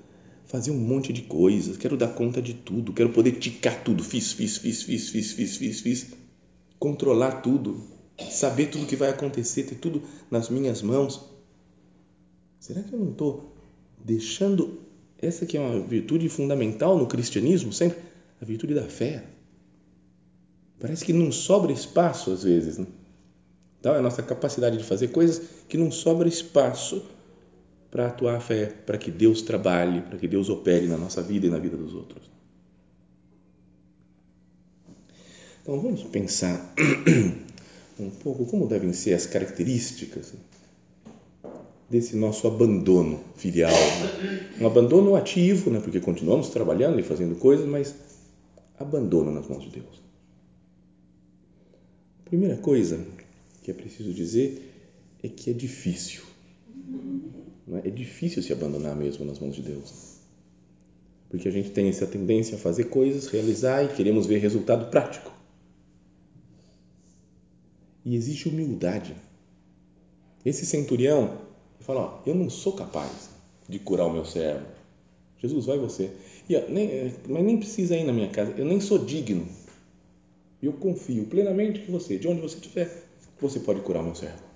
fazer 0.44 0.70
um 0.70 0.78
monte 0.78 1.10
de 1.10 1.22
coisas, 1.22 1.78
quero 1.78 1.96
dar 1.96 2.08
conta 2.08 2.42
de 2.42 2.52
tudo, 2.52 2.92
quero 2.92 3.08
poder 3.08 3.32
ticar 3.38 3.82
tudo, 3.82 4.04
fiz, 4.04 4.32
fiz, 4.32 4.58
fiz, 4.58 4.82
fiz, 4.82 5.08
fiz, 5.08 5.32
fiz, 5.32 5.56
fiz, 5.56 5.80
fiz, 5.80 6.06
controlar 6.78 7.40
tudo, 7.40 7.82
saber 8.30 8.66
tudo 8.66 8.84
que 8.84 8.96
vai 8.96 9.08
acontecer, 9.08 9.62
ter 9.62 9.76
tudo 9.76 10.02
nas 10.30 10.50
minhas 10.50 10.82
mãos. 10.82 11.18
Será 12.58 12.82
que 12.82 12.92
eu 12.92 12.98
não 12.98 13.12
estou 13.12 13.54
deixando 14.04 14.82
essa 15.16 15.46
que 15.46 15.56
é 15.56 15.60
uma 15.60 15.80
virtude 15.80 16.28
fundamental 16.28 16.98
no 16.98 17.06
cristianismo, 17.06 17.72
sempre 17.72 18.00
a 18.38 18.44
virtude 18.44 18.74
da 18.74 18.84
fé? 18.84 19.24
Parece 20.78 21.06
que 21.06 21.14
não 21.14 21.32
sobra 21.32 21.72
espaço 21.72 22.32
às 22.32 22.42
vezes, 22.42 22.76
né? 22.76 22.86
Então, 23.78 23.94
é 23.94 23.98
a 23.98 24.02
nossa 24.02 24.22
capacidade 24.22 24.76
de 24.76 24.84
fazer 24.84 25.08
coisas 25.08 25.40
que 25.66 25.78
não 25.78 25.90
sobra 25.90 26.28
espaço 26.28 27.02
para 27.90 28.06
atuar 28.06 28.36
a 28.36 28.40
fé, 28.40 28.66
para 28.66 28.96
que 28.96 29.10
Deus 29.10 29.42
trabalhe, 29.42 30.00
para 30.02 30.18
que 30.18 30.28
Deus 30.28 30.48
opere 30.48 30.86
na 30.86 30.96
nossa 30.96 31.20
vida 31.22 31.46
e 31.46 31.50
na 31.50 31.58
vida 31.58 31.76
dos 31.76 31.94
outros. 31.94 32.30
Então, 35.62 35.80
vamos 35.80 36.02
pensar 36.04 36.74
um 37.98 38.10
pouco 38.10 38.46
como 38.46 38.66
devem 38.66 38.92
ser 38.92 39.14
as 39.14 39.26
características 39.26 40.32
desse 41.88 42.16
nosso 42.16 42.46
abandono 42.46 43.20
filial. 43.36 43.72
Um 44.60 44.66
abandono 44.66 45.16
ativo, 45.16 45.70
né? 45.70 45.80
porque 45.80 45.98
continuamos 46.00 46.48
trabalhando 46.48 47.00
e 47.00 47.02
fazendo 47.02 47.34
coisas, 47.34 47.66
mas 47.66 47.94
abandono 48.78 49.32
nas 49.32 49.48
mãos 49.48 49.64
de 49.64 49.70
Deus. 49.70 50.00
A 52.24 52.28
primeira 52.30 52.56
coisa 52.56 53.04
que 53.62 53.70
é 53.70 53.74
preciso 53.74 54.14
dizer 54.14 54.72
é 55.22 55.28
que 55.28 55.50
é 55.50 55.52
difícil. 55.52 56.22
É? 57.82 57.88
é 57.88 57.90
difícil 57.90 58.42
se 58.42 58.52
abandonar 58.52 58.94
mesmo 58.96 59.24
nas 59.24 59.38
mãos 59.38 59.54
de 59.54 59.62
Deus. 59.62 60.20
Porque 61.28 61.48
a 61.48 61.52
gente 61.52 61.70
tem 61.70 61.88
essa 61.88 62.06
tendência 62.06 62.56
a 62.56 62.58
fazer 62.58 62.84
coisas, 62.84 63.28
realizar 63.28 63.84
e 63.84 63.94
queremos 63.94 64.26
ver 64.26 64.38
resultado 64.38 64.90
prático. 64.90 65.32
E 68.04 68.16
existe 68.16 68.48
humildade. 68.48 69.14
Esse 70.44 70.66
centurião 70.66 71.38
fala: 71.80 72.00
ó, 72.00 72.22
Eu 72.26 72.34
não 72.34 72.50
sou 72.50 72.72
capaz 72.72 73.30
de 73.68 73.78
curar 73.78 74.06
o 74.06 74.12
meu 74.12 74.24
servo. 74.24 74.66
Jesus, 75.38 75.66
vai 75.66 75.78
você. 75.78 76.10
E, 76.48 76.56
ó, 76.56 76.62
nem, 76.68 77.14
mas 77.28 77.44
nem 77.44 77.56
precisa 77.56 77.96
ir 77.96 78.04
na 78.04 78.12
minha 78.12 78.28
casa. 78.28 78.52
Eu 78.56 78.64
nem 78.64 78.80
sou 78.80 78.98
digno. 78.98 79.46
Eu 80.62 80.72
confio 80.74 81.24
plenamente 81.24 81.80
que 81.80 81.90
você, 81.90 82.18
de 82.18 82.28
onde 82.28 82.40
você 82.40 82.56
estiver, 82.56 83.04
você 83.40 83.60
pode 83.60 83.80
curar 83.80 84.00
o 84.02 84.04
meu 84.04 84.14
servo. 84.14 84.49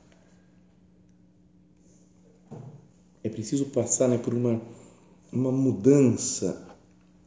É 3.25 3.29
preciso 3.29 3.65
passar 3.67 4.09
né, 4.09 4.19
por 4.19 4.33
uma, 4.33 4.63
uma 5.33 5.51
mudança 5.51 6.69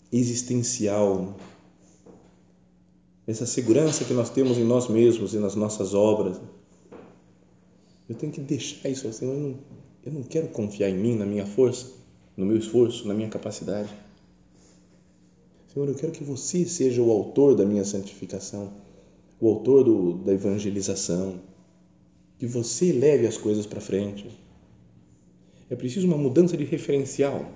existencial 0.09 1.35
essa 3.27 3.45
segurança 3.45 4.05
que 4.05 4.13
nós 4.13 4.29
temos 4.29 4.57
em 4.57 4.63
nós 4.63 4.87
mesmos 4.87 5.33
e 5.33 5.37
nas 5.37 5.53
nossas 5.53 5.93
obras. 5.93 6.39
Eu 8.07 8.15
tenho 8.15 8.31
que 8.31 8.39
deixar 8.39 8.87
isso 8.87 9.05
assim. 9.05 9.25
Eu 9.25 9.33
não, 9.33 9.55
eu 10.05 10.11
não 10.13 10.23
quero 10.23 10.47
confiar 10.47 10.89
em 10.89 10.97
mim, 10.97 11.13
na 11.13 11.25
minha 11.25 11.45
força, 11.45 11.91
no 12.37 12.45
meu 12.45 12.55
esforço, 12.55 13.05
na 13.05 13.13
minha 13.13 13.27
capacidade. 13.27 13.89
Senhor, 15.73 15.89
eu 15.89 15.95
quero 15.95 16.13
que 16.13 16.23
você 16.23 16.65
seja 16.65 17.01
o 17.01 17.11
autor 17.11 17.53
da 17.53 17.65
minha 17.65 17.83
santificação, 17.83 18.71
o 19.41 19.49
autor 19.49 19.83
do, 19.83 20.13
da 20.19 20.31
evangelização, 20.31 21.41
que 22.39 22.47
você 22.47 22.93
leve 22.93 23.27
as 23.27 23.37
coisas 23.37 23.65
para 23.65 23.81
frente. 23.81 24.25
É 25.69 25.75
preciso 25.75 26.07
uma 26.07 26.17
mudança 26.17 26.55
de 26.55 26.63
referencial, 26.63 27.51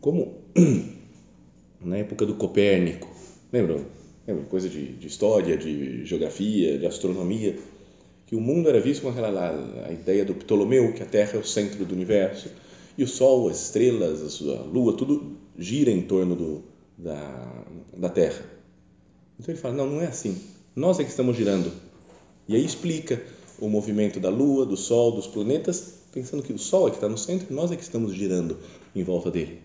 como 0.00 0.38
na 1.80 1.96
época 1.96 2.26
do 2.26 2.34
Copérnico. 2.34 3.08
Lembram? 3.52 3.84
é 4.28 4.34
coisa 4.50 4.68
de, 4.68 4.92
de, 4.92 5.06
história, 5.06 5.56
de 5.56 6.04
geografia, 6.04 6.78
de 6.78 6.86
astronomia, 6.86 7.56
que 8.26 8.36
o 8.36 8.40
mundo 8.40 8.68
era 8.68 8.78
visto 8.78 9.02
com 9.02 9.08
aquela 9.08 9.86
a 9.86 9.90
ideia 9.90 10.22
do 10.22 10.34
Ptolomeu, 10.34 10.92
que 10.92 11.02
a 11.02 11.06
Terra 11.06 11.32
é 11.34 11.38
o 11.38 11.44
centro 11.44 11.82
do 11.84 11.94
universo, 11.94 12.50
e 12.96 13.02
o 13.02 13.08
Sol, 13.08 13.48
as 13.48 13.64
estrelas, 13.64 14.42
a 14.42 14.62
Lua, 14.64 14.94
tudo 14.94 15.38
gira 15.56 15.90
em 15.90 16.02
torno 16.02 16.36
do, 16.36 16.62
da, 16.98 17.64
da 17.96 18.10
Terra. 18.10 18.44
Então 19.40 19.54
ele 19.54 19.60
fala, 19.60 19.74
não, 19.74 19.86
não 19.86 20.02
é 20.02 20.06
assim, 20.06 20.36
nós 20.76 21.00
é 21.00 21.04
que 21.04 21.10
estamos 21.10 21.34
girando. 21.34 21.72
E 22.46 22.54
aí 22.54 22.64
explica 22.64 23.22
o 23.58 23.68
movimento 23.68 24.20
da 24.20 24.28
Lua, 24.28 24.66
do 24.66 24.76
Sol, 24.76 25.12
dos 25.12 25.26
planetas, 25.26 25.97
pensando 26.18 26.42
que 26.42 26.52
o 26.52 26.58
Sol 26.58 26.88
é 26.88 26.90
que 26.90 26.96
está 26.96 27.08
no 27.08 27.16
centro 27.16 27.46
e 27.48 27.54
nós 27.54 27.70
é 27.70 27.76
que 27.76 27.82
estamos 27.82 28.12
girando 28.12 28.58
em 28.94 29.04
volta 29.04 29.30
dele. 29.30 29.60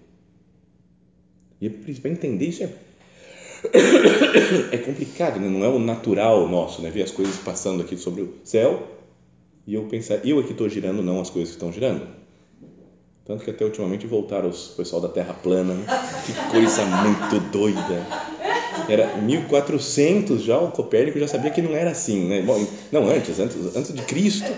E 1.60 1.68
para 1.70 2.12
entender 2.12 2.46
isso 2.46 2.64
é 2.64 2.70
é 4.72 4.78
complicado, 4.78 5.40
né? 5.40 5.48
não 5.48 5.64
é 5.64 5.68
o 5.70 5.80
natural 5.80 6.48
nosso, 6.48 6.82
né? 6.82 6.92
Ver 6.92 7.04
as 7.04 7.12
coisas 7.12 7.38
passando 7.38 7.82
aqui 7.82 7.98
sobre 7.98 8.22
o 8.22 8.36
céu 8.44 8.88
e 9.66 9.74
eu 9.74 9.86
pensar, 9.86 10.26
eu 10.26 10.40
aqui 10.40 10.52
estou 10.52 10.70
girando, 10.70 11.02
não 11.02 11.22
as 11.22 11.30
coisas 11.30 11.50
que 11.50 11.56
estão 11.56 11.72
girando. 11.72 12.06
Tanto 13.26 13.46
que 13.46 13.50
até 13.50 13.64
ultimamente 13.64 14.06
voltaram 14.06 14.50
os 14.50 14.68
pessoal 14.68 15.02
da 15.02 15.08
Terra 15.08 15.34
plana, 15.34 15.74
né? 15.74 15.86
que 16.26 16.34
coisa 16.52 16.86
muito 16.86 17.40
doida. 17.52 18.06
Era 18.90 19.18
1400 19.22 20.44
já, 20.44 20.60
o 20.60 20.72
Copérnico 20.72 21.18
já 21.18 21.28
sabia 21.28 21.50
que 21.50 21.62
não 21.62 21.74
era 21.74 21.92
assim, 21.92 22.28
né? 22.28 22.42
Bom, 22.42 22.64
não, 22.92 23.08
antes, 23.08 23.40
antes, 23.40 23.56
antes 23.76 23.94
de 23.94 24.02
Cristo, 24.02 24.52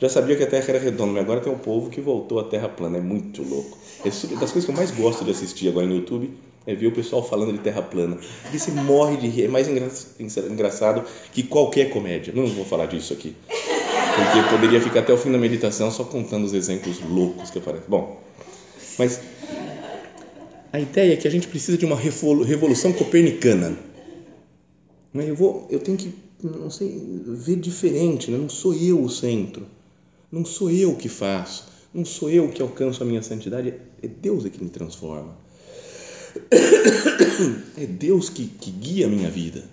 já 0.00 0.08
sabia 0.08 0.36
que 0.36 0.42
a 0.42 0.46
Terra 0.46 0.64
era 0.68 0.78
redonda, 0.78 1.12
mas 1.12 1.22
agora 1.22 1.40
tem 1.40 1.52
um 1.52 1.58
povo 1.58 1.90
que 1.90 2.00
voltou 2.00 2.40
à 2.40 2.44
Terra 2.44 2.68
plana, 2.68 2.98
é 2.98 3.00
muito 3.00 3.42
louco. 3.42 3.78
É 4.00 4.08
das 4.08 4.52
coisas 4.52 4.64
que 4.64 4.70
eu 4.70 4.74
mais 4.74 4.90
gosto 4.90 5.24
de 5.24 5.30
assistir 5.30 5.68
agora 5.68 5.86
no 5.86 5.94
YouTube, 5.94 6.30
é 6.66 6.74
ver 6.74 6.86
o 6.86 6.92
pessoal 6.92 7.22
falando 7.22 7.52
de 7.52 7.58
terra 7.58 7.82
plana. 7.82 8.18
E 8.52 8.58
você 8.58 8.70
morre 8.70 9.16
de 9.18 9.28
rir. 9.28 9.44
É 9.44 9.48
mais 9.48 9.68
engraçado 9.68 11.04
que 11.32 11.42
qualquer 11.42 11.90
comédia. 11.90 12.32
Não 12.34 12.46
vou 12.46 12.64
falar 12.64 12.86
disso 12.86 13.12
aqui. 13.12 13.36
Porque 13.46 14.48
poderia 14.48 14.80
ficar 14.80 15.00
até 15.00 15.12
o 15.12 15.18
fim 15.18 15.30
da 15.30 15.38
meditação 15.38 15.90
só 15.90 16.04
contando 16.04 16.44
os 16.44 16.54
exemplos 16.54 17.00
loucos 17.00 17.50
que 17.50 17.58
aparecem. 17.58 17.86
Bom, 17.88 18.18
mas 18.98 19.20
a 20.72 20.80
ideia 20.80 21.12
é 21.12 21.16
que 21.16 21.28
a 21.28 21.30
gente 21.30 21.48
precisa 21.48 21.76
de 21.76 21.84
uma 21.84 21.96
revolução 21.96 22.92
copernicana. 22.92 23.76
Eu, 25.14 25.34
vou, 25.34 25.66
eu 25.70 25.78
tenho 25.78 25.96
que 25.96 26.14
não 26.42 26.70
sei, 26.70 27.00
ver 27.26 27.56
diferente. 27.56 28.30
Né? 28.30 28.38
Não 28.38 28.48
sou 28.48 28.74
eu 28.74 29.02
o 29.02 29.10
centro. 29.10 29.66
Não 30.34 30.44
sou 30.44 30.68
eu 30.68 30.96
que 30.96 31.08
faço. 31.08 31.68
Não 31.94 32.04
sou 32.04 32.28
eu 32.28 32.48
que 32.48 32.60
alcanço 32.60 33.00
a 33.04 33.06
minha 33.06 33.22
santidade. 33.22 33.72
É 34.02 34.08
Deus 34.08 34.44
é 34.44 34.50
que 34.50 34.62
me 34.62 34.68
transforma. 34.68 35.36
É 37.78 37.86
Deus 37.86 38.30
que, 38.30 38.46
que 38.46 38.70
guia 38.70 39.06
a 39.06 39.08
minha 39.08 39.30
vida. 39.30 39.64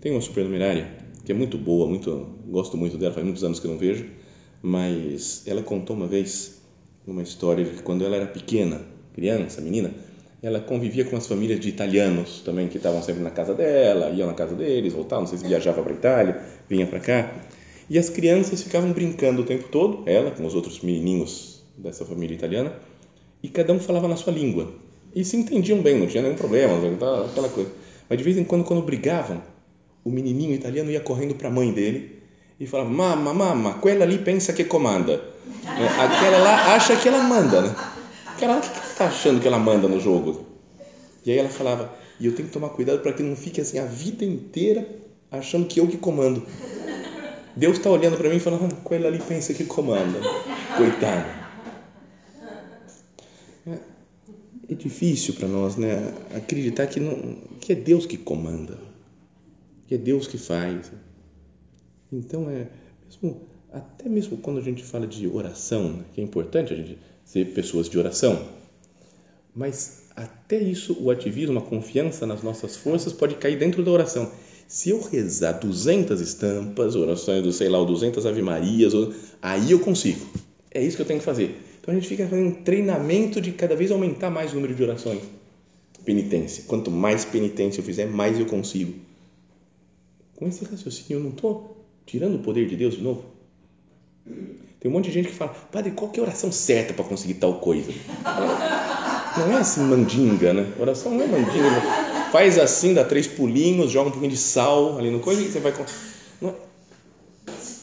Tem 0.00 0.12
uma 0.12 0.20
supernumerária 0.22 0.90
que 1.24 1.32
é 1.32 1.34
muito 1.34 1.58
boa, 1.58 1.86
muito, 1.86 2.26
gosto 2.46 2.76
muito 2.78 2.96
dela, 2.96 3.12
faz 3.12 3.24
muitos 3.24 3.44
anos 3.44 3.60
que 3.60 3.66
eu 3.66 3.70
não 3.70 3.78
vejo, 3.78 4.06
mas 4.62 5.42
ela 5.46 5.62
contou 5.62 5.94
uma 5.96 6.06
vez 6.06 6.60
uma 7.06 7.22
história 7.22 7.64
de 7.64 7.82
quando 7.82 8.04
ela 8.04 8.16
era 8.16 8.26
pequena, 8.26 8.82
criança, 9.14 9.60
menina, 9.60 9.92
ela 10.42 10.60
convivia 10.60 11.04
com 11.04 11.16
as 11.16 11.26
famílias 11.26 11.60
de 11.60 11.68
italianos 11.68 12.40
também 12.40 12.68
que 12.68 12.78
estavam 12.78 13.02
sempre 13.02 13.22
na 13.22 13.30
casa 13.30 13.54
dela, 13.54 14.10
iam 14.10 14.26
na 14.26 14.34
casa 14.34 14.54
deles, 14.54 14.92
voltavam, 14.92 15.24
não 15.24 15.28
sei 15.28 15.38
se 15.38 15.46
viajava 15.46 15.82
para 15.82 15.92
a 15.92 15.96
Itália, 15.96 16.42
vinha 16.68 16.86
para 16.86 17.00
cá. 17.00 17.34
E 17.90 17.98
as 17.98 18.08
crianças 18.08 18.62
ficavam 18.62 18.92
brincando 18.92 19.42
o 19.42 19.44
tempo 19.44 19.68
todo, 19.68 20.02
ela 20.06 20.30
com 20.30 20.44
os 20.44 20.54
outros 20.54 20.80
menininhos 20.80 21.62
dessa 21.76 22.04
família 22.04 22.34
italiana, 22.34 22.72
e 23.42 23.48
cada 23.48 23.72
um 23.72 23.80
falava 23.80 24.06
na 24.08 24.16
sua 24.16 24.32
língua. 24.32 24.72
E 25.14 25.24
se 25.24 25.36
entendiam 25.36 25.80
bem, 25.80 25.98
não 25.98 26.06
tinha 26.06 26.22
nenhum 26.22 26.36
problema, 26.36 26.74
aquela 27.24 27.48
coisa. 27.48 27.70
Mas 28.08 28.18
de 28.18 28.24
vez 28.24 28.36
em 28.36 28.44
quando, 28.44 28.64
quando 28.64 28.82
brigavam, 28.82 29.42
o 30.04 30.10
menininho 30.10 30.54
italiano 30.54 30.90
ia 30.90 31.00
correndo 31.00 31.34
para 31.34 31.48
a 31.48 31.50
mãe 31.50 31.72
dele 31.72 32.18
e 32.58 32.66
falava: 32.66 32.90
Mamma, 32.90 33.32
mamma, 33.32 33.70
aquela 33.70 34.04
ali 34.04 34.18
pensa 34.18 34.52
que 34.52 34.64
comanda. 34.64 35.22
É, 35.64 36.02
aquela 36.02 36.38
lá 36.38 36.74
acha 36.74 36.96
que 36.96 37.08
ela 37.08 37.22
manda, 37.22 37.62
né? 37.62 37.74
Aquela, 38.26 38.58
o 38.58 38.60
que 38.60 38.68
ela 38.68 38.86
está 38.86 39.06
achando 39.06 39.40
que 39.40 39.46
ela 39.46 39.58
manda 39.58 39.88
no 39.88 40.00
jogo? 40.00 40.46
E 41.24 41.30
aí 41.30 41.38
ela 41.38 41.48
falava: 41.48 41.92
E 42.20 42.26
eu 42.26 42.34
tenho 42.34 42.48
que 42.48 42.54
tomar 42.54 42.70
cuidado 42.70 43.00
para 43.00 43.12
que 43.12 43.22
não 43.22 43.36
fique 43.36 43.60
assim 43.60 43.78
a 43.78 43.84
vida 43.84 44.24
inteira 44.24 44.86
achando 45.30 45.66
que 45.66 45.80
eu 45.80 45.86
que 45.86 45.96
comando. 45.96 46.42
Deus 47.58 47.78
está 47.78 47.90
olhando 47.90 48.16
para 48.16 48.28
mim 48.28 48.36
e 48.36 48.40
falando: 48.40 48.72
ah, 48.72 48.78
Aquela 48.84 49.08
ali 49.08 49.18
pensa 49.18 49.52
que 49.52 49.64
comanda. 49.64 50.20
Coitado. 50.76 51.28
É, 53.66 53.78
é 54.70 54.74
difícil 54.74 55.34
para 55.34 55.48
nós 55.48 55.76
né, 55.76 56.14
acreditar 56.36 56.86
que, 56.86 57.00
não, 57.00 57.36
que 57.60 57.72
é 57.72 57.74
Deus 57.74 58.06
que 58.06 58.16
comanda, 58.16 58.78
que 59.88 59.96
é 59.96 59.98
Deus 59.98 60.28
que 60.28 60.38
faz. 60.38 60.92
Então, 62.12 62.48
é 62.48 62.68
mesmo, 63.04 63.42
até 63.72 64.08
mesmo 64.08 64.36
quando 64.36 64.58
a 64.58 64.62
gente 64.62 64.84
fala 64.84 65.06
de 65.06 65.26
oração, 65.26 65.94
né, 65.94 66.04
que 66.14 66.20
é 66.20 66.24
importante 66.24 66.72
a 66.72 66.76
gente 66.76 66.96
ser 67.24 67.52
pessoas 67.54 67.88
de 67.88 67.98
oração, 67.98 68.48
mas 69.52 70.04
até 70.14 70.58
isso, 70.58 70.96
o 71.00 71.10
ativismo, 71.10 71.58
a 71.58 71.62
confiança 71.62 72.24
nas 72.24 72.40
nossas 72.40 72.76
forças 72.76 73.12
pode 73.12 73.34
cair 73.34 73.58
dentro 73.58 73.82
da 73.82 73.90
oração. 73.90 74.30
Se 74.68 74.90
eu 74.90 75.00
rezar 75.00 75.52
200 75.52 76.20
estampas, 76.20 76.94
orações 76.94 77.42
do, 77.42 77.50
sei 77.50 77.70
lá, 77.70 77.82
200 77.82 78.26
Ave 78.26 78.42
Marias, 78.42 78.92
aí 79.40 79.70
eu 79.70 79.80
consigo. 79.80 80.26
É 80.70 80.84
isso 80.84 80.94
que 80.94 81.02
eu 81.02 81.06
tenho 81.06 81.20
que 81.20 81.24
fazer. 81.24 81.58
Então 81.80 81.90
a 81.90 81.98
gente 81.98 82.06
fica 82.06 82.28
fazendo 82.28 82.48
um 82.48 82.62
treinamento 82.62 83.40
de 83.40 83.52
cada 83.52 83.74
vez 83.74 83.90
aumentar 83.90 84.28
mais 84.28 84.52
o 84.52 84.56
número 84.56 84.74
de 84.74 84.82
orações. 84.82 85.22
Penitência. 86.04 86.64
Quanto 86.66 86.90
mais 86.90 87.24
penitência 87.24 87.80
eu 87.80 87.84
fizer, 87.84 88.04
mais 88.06 88.38
eu 88.38 88.44
consigo. 88.44 88.92
Com 90.36 90.46
esse 90.46 90.62
raciocínio, 90.66 91.18
eu 91.18 91.24
não 91.24 91.30
estou 91.30 91.86
tirando 92.04 92.34
o 92.34 92.40
poder 92.40 92.68
de 92.68 92.76
Deus 92.76 92.94
de 92.94 93.02
novo. 93.02 93.24
Tem 94.78 94.90
um 94.90 94.94
monte 94.94 95.06
de 95.06 95.12
gente 95.12 95.28
que 95.28 95.34
fala, 95.34 95.54
padre, 95.72 95.92
qual 95.92 96.10
que 96.10 96.20
é 96.20 96.22
a 96.22 96.26
oração 96.26 96.52
certa 96.52 96.92
para 96.92 97.06
conseguir 97.06 97.34
tal 97.34 97.54
coisa? 97.58 97.90
Não 99.38 99.52
é 99.52 99.60
assim 99.60 99.82
mandinga, 99.82 100.52
né? 100.52 100.72
Oração 100.80 101.14
não 101.14 101.22
é 101.22 101.28
mandinga. 101.28 101.80
Faz 102.30 102.58
assim, 102.58 102.94
dá 102.94 103.04
três 103.04 103.26
pulinhos, 103.26 103.90
joga 103.90 104.08
um 104.08 104.12
pouquinho 104.12 104.32
de 104.32 104.38
sal 104.38 104.98
ali 104.98 105.10
no 105.10 105.20
coisa 105.20 105.40
e 105.40 105.50
você 105.50 105.60
vai. 105.60 105.72
Não. 106.40 106.54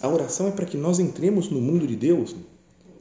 A 0.02 0.08
oração 0.08 0.48
é 0.48 0.52
para 0.52 0.66
que 0.66 0.78
nós 0.78 1.00
entremos 1.00 1.50
no 1.50 1.60
mundo 1.60 1.88
de 1.88 1.96
Deus 1.96 2.36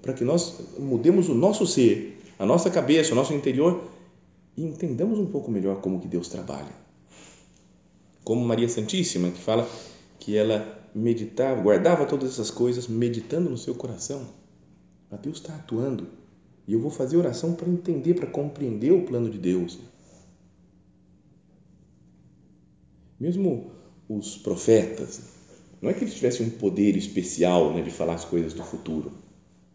para 0.04 0.12
que 0.12 0.22
nós 0.22 0.60
mudemos 0.78 1.30
o 1.30 1.34
nosso 1.34 1.66
ser, 1.66 2.20
a 2.38 2.44
nossa 2.44 2.68
cabeça, 2.68 3.12
o 3.12 3.14
nosso 3.14 3.32
interior 3.32 3.84
e 4.54 4.62
entendamos 4.62 5.18
um 5.18 5.24
pouco 5.24 5.50
melhor 5.50 5.80
como 5.80 5.98
que 5.98 6.06
Deus 6.06 6.28
trabalha. 6.28 6.72
Como 8.22 8.44
Maria 8.44 8.68
Santíssima, 8.68 9.30
que 9.30 9.40
fala 9.40 9.66
que 10.18 10.36
ela 10.36 10.78
meditava, 10.94 11.58
guardava 11.62 12.04
todas 12.04 12.32
essas 12.32 12.50
coisas, 12.50 12.86
meditando 12.86 13.48
no 13.48 13.56
seu 13.56 13.74
coração. 13.74 14.26
A 15.10 15.16
Deus 15.16 15.38
está 15.38 15.54
atuando 15.54 16.06
e 16.68 16.74
eu 16.74 16.80
vou 16.80 16.90
fazer 16.90 17.16
oração 17.16 17.54
para 17.54 17.66
entender, 17.66 18.12
para 18.12 18.26
compreender 18.26 18.92
o 18.92 19.06
plano 19.06 19.30
de 19.30 19.38
Deus. 19.38 19.78
Mesmo 23.18 23.70
os 24.08 24.36
profetas, 24.36 25.20
não 25.80 25.90
é 25.90 25.94
que 25.94 26.04
eles 26.04 26.14
tivessem 26.14 26.46
um 26.46 26.50
poder 26.50 26.96
especial 26.96 27.72
né, 27.72 27.82
de 27.82 27.90
falar 27.90 28.14
as 28.14 28.24
coisas 28.24 28.52
do 28.52 28.62
futuro 28.62 29.24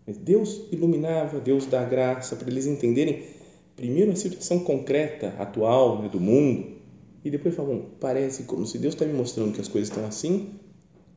mas 0.10 0.18
Deus 0.18 0.64
iluminava, 0.72 1.40
Deus 1.40 1.68
dá 1.68 1.86
graça 1.86 2.36
para 2.36 2.50
eles 2.50 2.66
entenderem 2.66 3.28
primeiro 3.76 4.12
a 4.12 4.16
situação 4.16 4.64
concreta, 4.64 5.36
atual 5.38 6.02
né, 6.02 6.10
do 6.10 6.20
mundo 6.20 6.80
e 7.24 7.30
depois 7.30 7.54
falam, 7.54 7.92
parece 8.00 8.46
como 8.46 8.66
se 8.66 8.80
Deus 8.80 8.96
está 8.96 9.06
me 9.06 9.14
mostrando 9.14 9.54
que 9.54 9.62
as 9.62 9.68
coisas 9.68 9.88
estão 9.88 10.04
assim, 10.08 10.56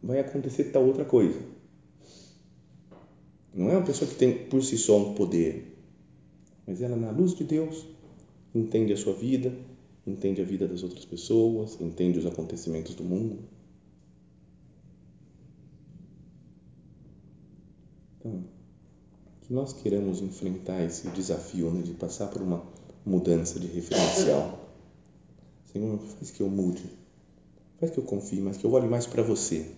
vai 0.02 0.20
acontecer 0.20 0.64
tal 0.64 0.84
outra 0.84 1.06
coisa. 1.06 1.40
Não 3.54 3.70
é 3.70 3.78
uma 3.78 3.86
pessoa 3.86 4.10
que 4.10 4.16
tem 4.16 4.44
por 4.44 4.62
si 4.62 4.76
só 4.76 4.98
um 4.98 5.14
poder, 5.14 5.74
mas 6.66 6.82
ela, 6.82 6.94
na 6.94 7.10
luz 7.10 7.34
de 7.34 7.44
Deus, 7.44 7.86
entende 8.54 8.92
a 8.92 8.96
sua 8.98 9.14
vida, 9.14 9.54
entende 10.06 10.40
a 10.40 10.44
vida 10.44 10.66
das 10.66 10.82
outras 10.82 11.04
pessoas, 11.04 11.80
entende 11.80 12.18
os 12.18 12.26
acontecimentos 12.26 12.94
do 12.94 13.04
mundo. 13.04 13.38
Então, 18.18 18.44
que 19.42 19.52
nós 19.52 19.72
queremos 19.72 20.20
enfrentar 20.20 20.82
esse 20.82 21.08
desafio 21.08 21.70
né, 21.70 21.82
de 21.82 21.92
passar 21.92 22.28
por 22.28 22.42
uma 22.42 22.62
mudança 23.04 23.58
de 23.58 23.66
referencial. 23.66 24.70
Senhor, 25.72 25.98
faz 25.98 26.30
que 26.30 26.40
eu 26.40 26.48
mude, 26.48 26.84
faz 27.78 27.90
que 27.90 27.98
eu 27.98 28.04
confie, 28.04 28.40
mas 28.40 28.56
que 28.56 28.64
eu 28.64 28.72
olhe 28.72 28.88
mais 28.88 29.06
para 29.06 29.22
você. 29.22 29.70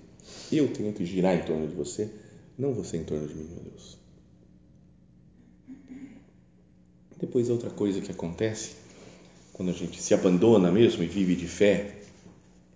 Eu 0.50 0.72
tenho 0.72 0.92
que 0.92 1.04
girar 1.04 1.36
em 1.36 1.44
torno 1.44 1.68
de 1.68 1.74
você, 1.74 2.10
não 2.58 2.72
você 2.72 2.96
em 2.96 3.04
torno 3.04 3.26
de 3.28 3.34
mim, 3.34 3.44
meu 3.44 3.62
Deus. 3.62 3.98
Depois, 7.18 7.48
outra 7.48 7.70
coisa 7.70 8.00
que 8.00 8.10
acontece 8.10 8.83
quando 9.54 9.70
a 9.70 9.72
gente 9.72 10.02
se 10.02 10.12
abandona 10.12 10.70
mesmo 10.70 11.02
e 11.02 11.06
vive 11.06 11.34
de 11.36 11.46
fé 11.46 12.00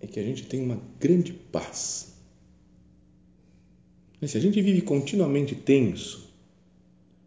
é 0.01 0.07
que 0.07 0.19
a 0.19 0.23
gente 0.23 0.45
tem 0.45 0.63
uma 0.63 0.81
grande 0.99 1.33
paz. 1.33 2.13
Mas 4.19 4.31
se 4.31 4.37
a 4.37 4.41
gente 4.41 4.61
vive 4.61 4.81
continuamente 4.81 5.55
tenso, 5.55 6.29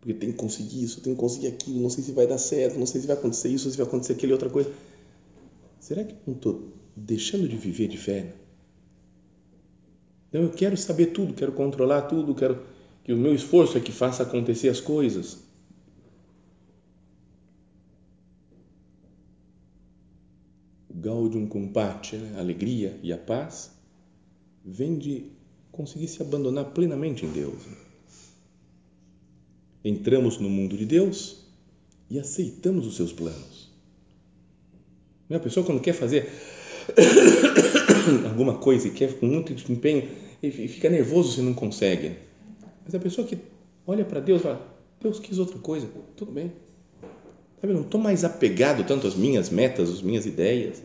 porque 0.01 0.15
tem 0.15 0.33
que 0.33 0.39
conseguir 0.39 0.83
isso, 0.83 1.03
tem 1.03 1.15
que 1.15 1.21
conseguir 1.21 1.49
aquilo, 1.49 1.81
não 1.81 1.91
sei 1.91 2.03
se 2.03 2.13
vai 2.13 2.27
dar 2.27 2.39
certo, 2.39 2.79
não 2.79 2.87
sei 2.87 3.03
se 3.03 3.07
vai 3.07 3.15
acontecer 3.15 3.49
isso, 3.49 3.71
se 3.71 3.77
vai 3.77 3.87
acontecer 3.87 4.15
aquele 4.15 4.33
outra 4.33 4.49
coisa. 4.49 4.73
Será 5.79 6.03
que 6.03 6.15
não 6.27 6.35
estou 6.35 6.73
deixando 6.97 7.47
de 7.47 7.57
viver 7.57 7.89
de 7.89 7.99
fé? 7.99 8.33
Não, 10.33 10.43
eu 10.45 10.51
quero 10.51 10.77
saber 10.79 11.07
tudo, 11.07 11.35
quero 11.35 11.53
controlar 11.53 12.03
tudo, 12.03 12.35
quero 12.35 12.63
que 13.05 13.13
o 13.13 13.19
meu 13.19 13.35
esforço 13.35 13.77
é 13.77 13.81
que 13.81 13.93
faça 13.93 14.23
acontecer 14.23 14.71
as 14.71 14.81
coisas. 14.81 15.52
Gaudium 21.03 21.47
compate, 21.47 22.17
né? 22.17 22.39
alegria 22.39 22.99
e 23.03 23.13
a 23.13 23.19
paz, 23.19 23.71
vem 24.65 24.97
de 24.97 25.33
conseguir 25.71 26.09
se 26.09 26.23
abandonar 26.23 26.67
plenamente 26.67 27.27
em 27.27 27.31
Deus 27.31 27.63
entramos 29.85 30.39
no 30.39 30.49
mundo 30.49 30.77
de 30.77 30.87
Deus 30.87 31.45
e 32.09 32.19
aceitamos 32.19 32.87
os 32.87 32.97
seus 32.97 33.13
planos. 33.13 33.71
A 35.31 35.39
pessoa, 35.39 35.65
quando 35.65 35.81
quer 35.81 35.95
fazer 35.95 36.29
alguma 38.29 38.59
coisa 38.59 38.87
e 38.87 38.91
quer 38.91 39.19
com 39.19 39.25
muito 39.25 39.55
empenho, 39.73 40.09
e 40.43 40.51
fica 40.51 40.91
nervoso 40.91 41.33
se 41.33 41.41
não 41.41 41.55
consegue. 41.55 42.17
Mas 42.85 42.95
a 42.95 42.99
pessoa 42.99 43.27
que 43.27 43.39
olha 43.87 44.05
para 44.05 44.21
Deus 44.21 44.43
fala: 44.43 44.61
Deus 45.01 45.19
quis 45.19 45.39
outra 45.39 45.59
coisa, 45.59 45.89
tudo 46.17 46.33
bem. 46.33 46.53
Sabe, 47.61 47.73
não 47.73 47.81
estou 47.81 47.99
mais 47.99 48.25
apegado 48.25 48.85
tanto 48.85 49.07
às 49.07 49.15
minhas 49.15 49.49
metas, 49.49 49.89
às 49.89 50.03
minhas 50.03 50.27
ideias. 50.27 50.83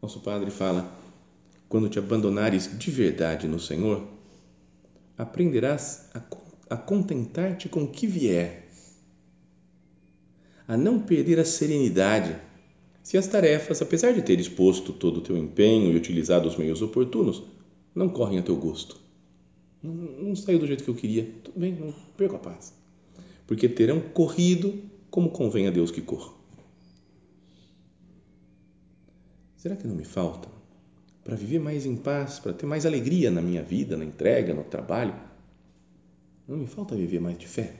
Nosso 0.00 0.20
Padre 0.20 0.50
fala: 0.50 0.92
quando 1.68 1.88
te 1.88 1.98
abandonares 1.98 2.78
de 2.78 2.90
verdade 2.90 3.46
no 3.46 3.60
Senhor, 3.60 4.06
aprenderás 5.16 6.08
a, 6.14 6.22
a 6.74 6.76
contentar-te 6.76 7.68
com 7.68 7.84
o 7.84 7.88
que 7.88 8.06
vier, 8.06 8.68
a 10.66 10.76
não 10.76 11.00
perder 11.00 11.38
a 11.38 11.44
serenidade 11.44 12.36
se 13.02 13.18
as 13.18 13.26
tarefas, 13.26 13.82
apesar 13.82 14.12
de 14.12 14.22
ter 14.22 14.38
exposto 14.38 14.92
todo 14.92 15.18
o 15.18 15.20
teu 15.20 15.36
empenho 15.36 15.90
e 15.90 15.96
utilizado 15.96 16.46
os 16.46 16.56
meios 16.56 16.80
oportunos, 16.80 17.42
não 17.94 18.08
correm 18.08 18.38
a 18.38 18.42
teu 18.42 18.56
gosto. 18.56 18.96
Não, 19.82 19.92
não 19.92 20.36
saiu 20.36 20.58
do 20.58 20.66
jeito 20.66 20.84
que 20.84 20.90
eu 20.90 20.94
queria. 20.94 21.28
Tudo 21.42 21.58
bem, 21.58 21.74
não 21.74 21.92
perco 22.16 22.36
a 22.36 22.38
paz. 22.38 22.72
Porque 23.46 23.68
terão 23.68 24.00
corrido 24.00 24.74
como 25.10 25.30
convém 25.30 25.66
a 25.66 25.70
Deus 25.70 25.90
que 25.90 26.00
corra. 26.00 26.39
Será 29.60 29.76
que 29.76 29.86
não 29.86 29.94
me 29.94 30.04
falta 30.04 30.48
para 31.22 31.36
viver 31.36 31.58
mais 31.58 31.84
em 31.84 31.94
paz, 31.94 32.38
para 32.38 32.54
ter 32.54 32.64
mais 32.64 32.86
alegria 32.86 33.30
na 33.30 33.42
minha 33.42 33.62
vida, 33.62 33.94
na 33.94 34.06
entrega, 34.06 34.54
no 34.54 34.64
trabalho. 34.64 35.14
Não 36.48 36.56
me 36.56 36.66
falta 36.66 36.96
viver 36.96 37.20
mais 37.20 37.36
de 37.36 37.46
fé. 37.46 37.74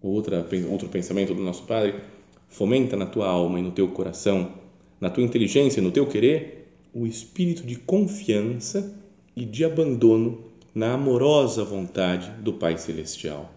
Outra, 0.00 0.46
outro 0.70 0.88
pensamento 0.88 1.34
do 1.34 1.42
nosso 1.42 1.64
Padre, 1.64 2.00
fomenta 2.48 2.96
na 2.96 3.04
tua 3.04 3.26
alma 3.26 3.58
e 3.58 3.62
no 3.62 3.72
teu 3.72 3.88
coração, 3.88 4.54
na 5.00 5.10
tua 5.10 5.24
inteligência 5.24 5.80
e 5.80 5.82
no 5.82 5.90
teu 5.90 6.06
querer, 6.06 6.72
o 6.94 7.04
espírito 7.04 7.64
de 7.64 7.74
confiança 7.74 8.96
e 9.34 9.44
de 9.44 9.64
abandono 9.64 10.44
na 10.72 10.94
amorosa 10.94 11.64
vontade 11.64 12.30
do 12.42 12.52
Pai 12.52 12.78
Celestial. 12.78 13.52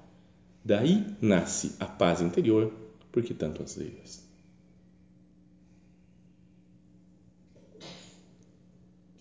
Daí 0.65 1.05
nasce 1.21 1.75
a 1.79 1.85
paz 1.85 2.21
interior, 2.21 2.73
porque 3.11 3.35
tanto 3.35 3.61
anseias. 3.61 4.22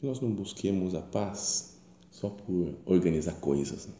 Que 0.03 0.09
nós 0.09 0.21
não 0.21 0.33
busquemos 0.33 0.97
a 0.97 1.01
paz 1.01 1.79
só 2.11 2.29
por 2.29 2.75
organizar 2.85 3.35
coisas. 3.35 3.87
Né? 3.87 3.93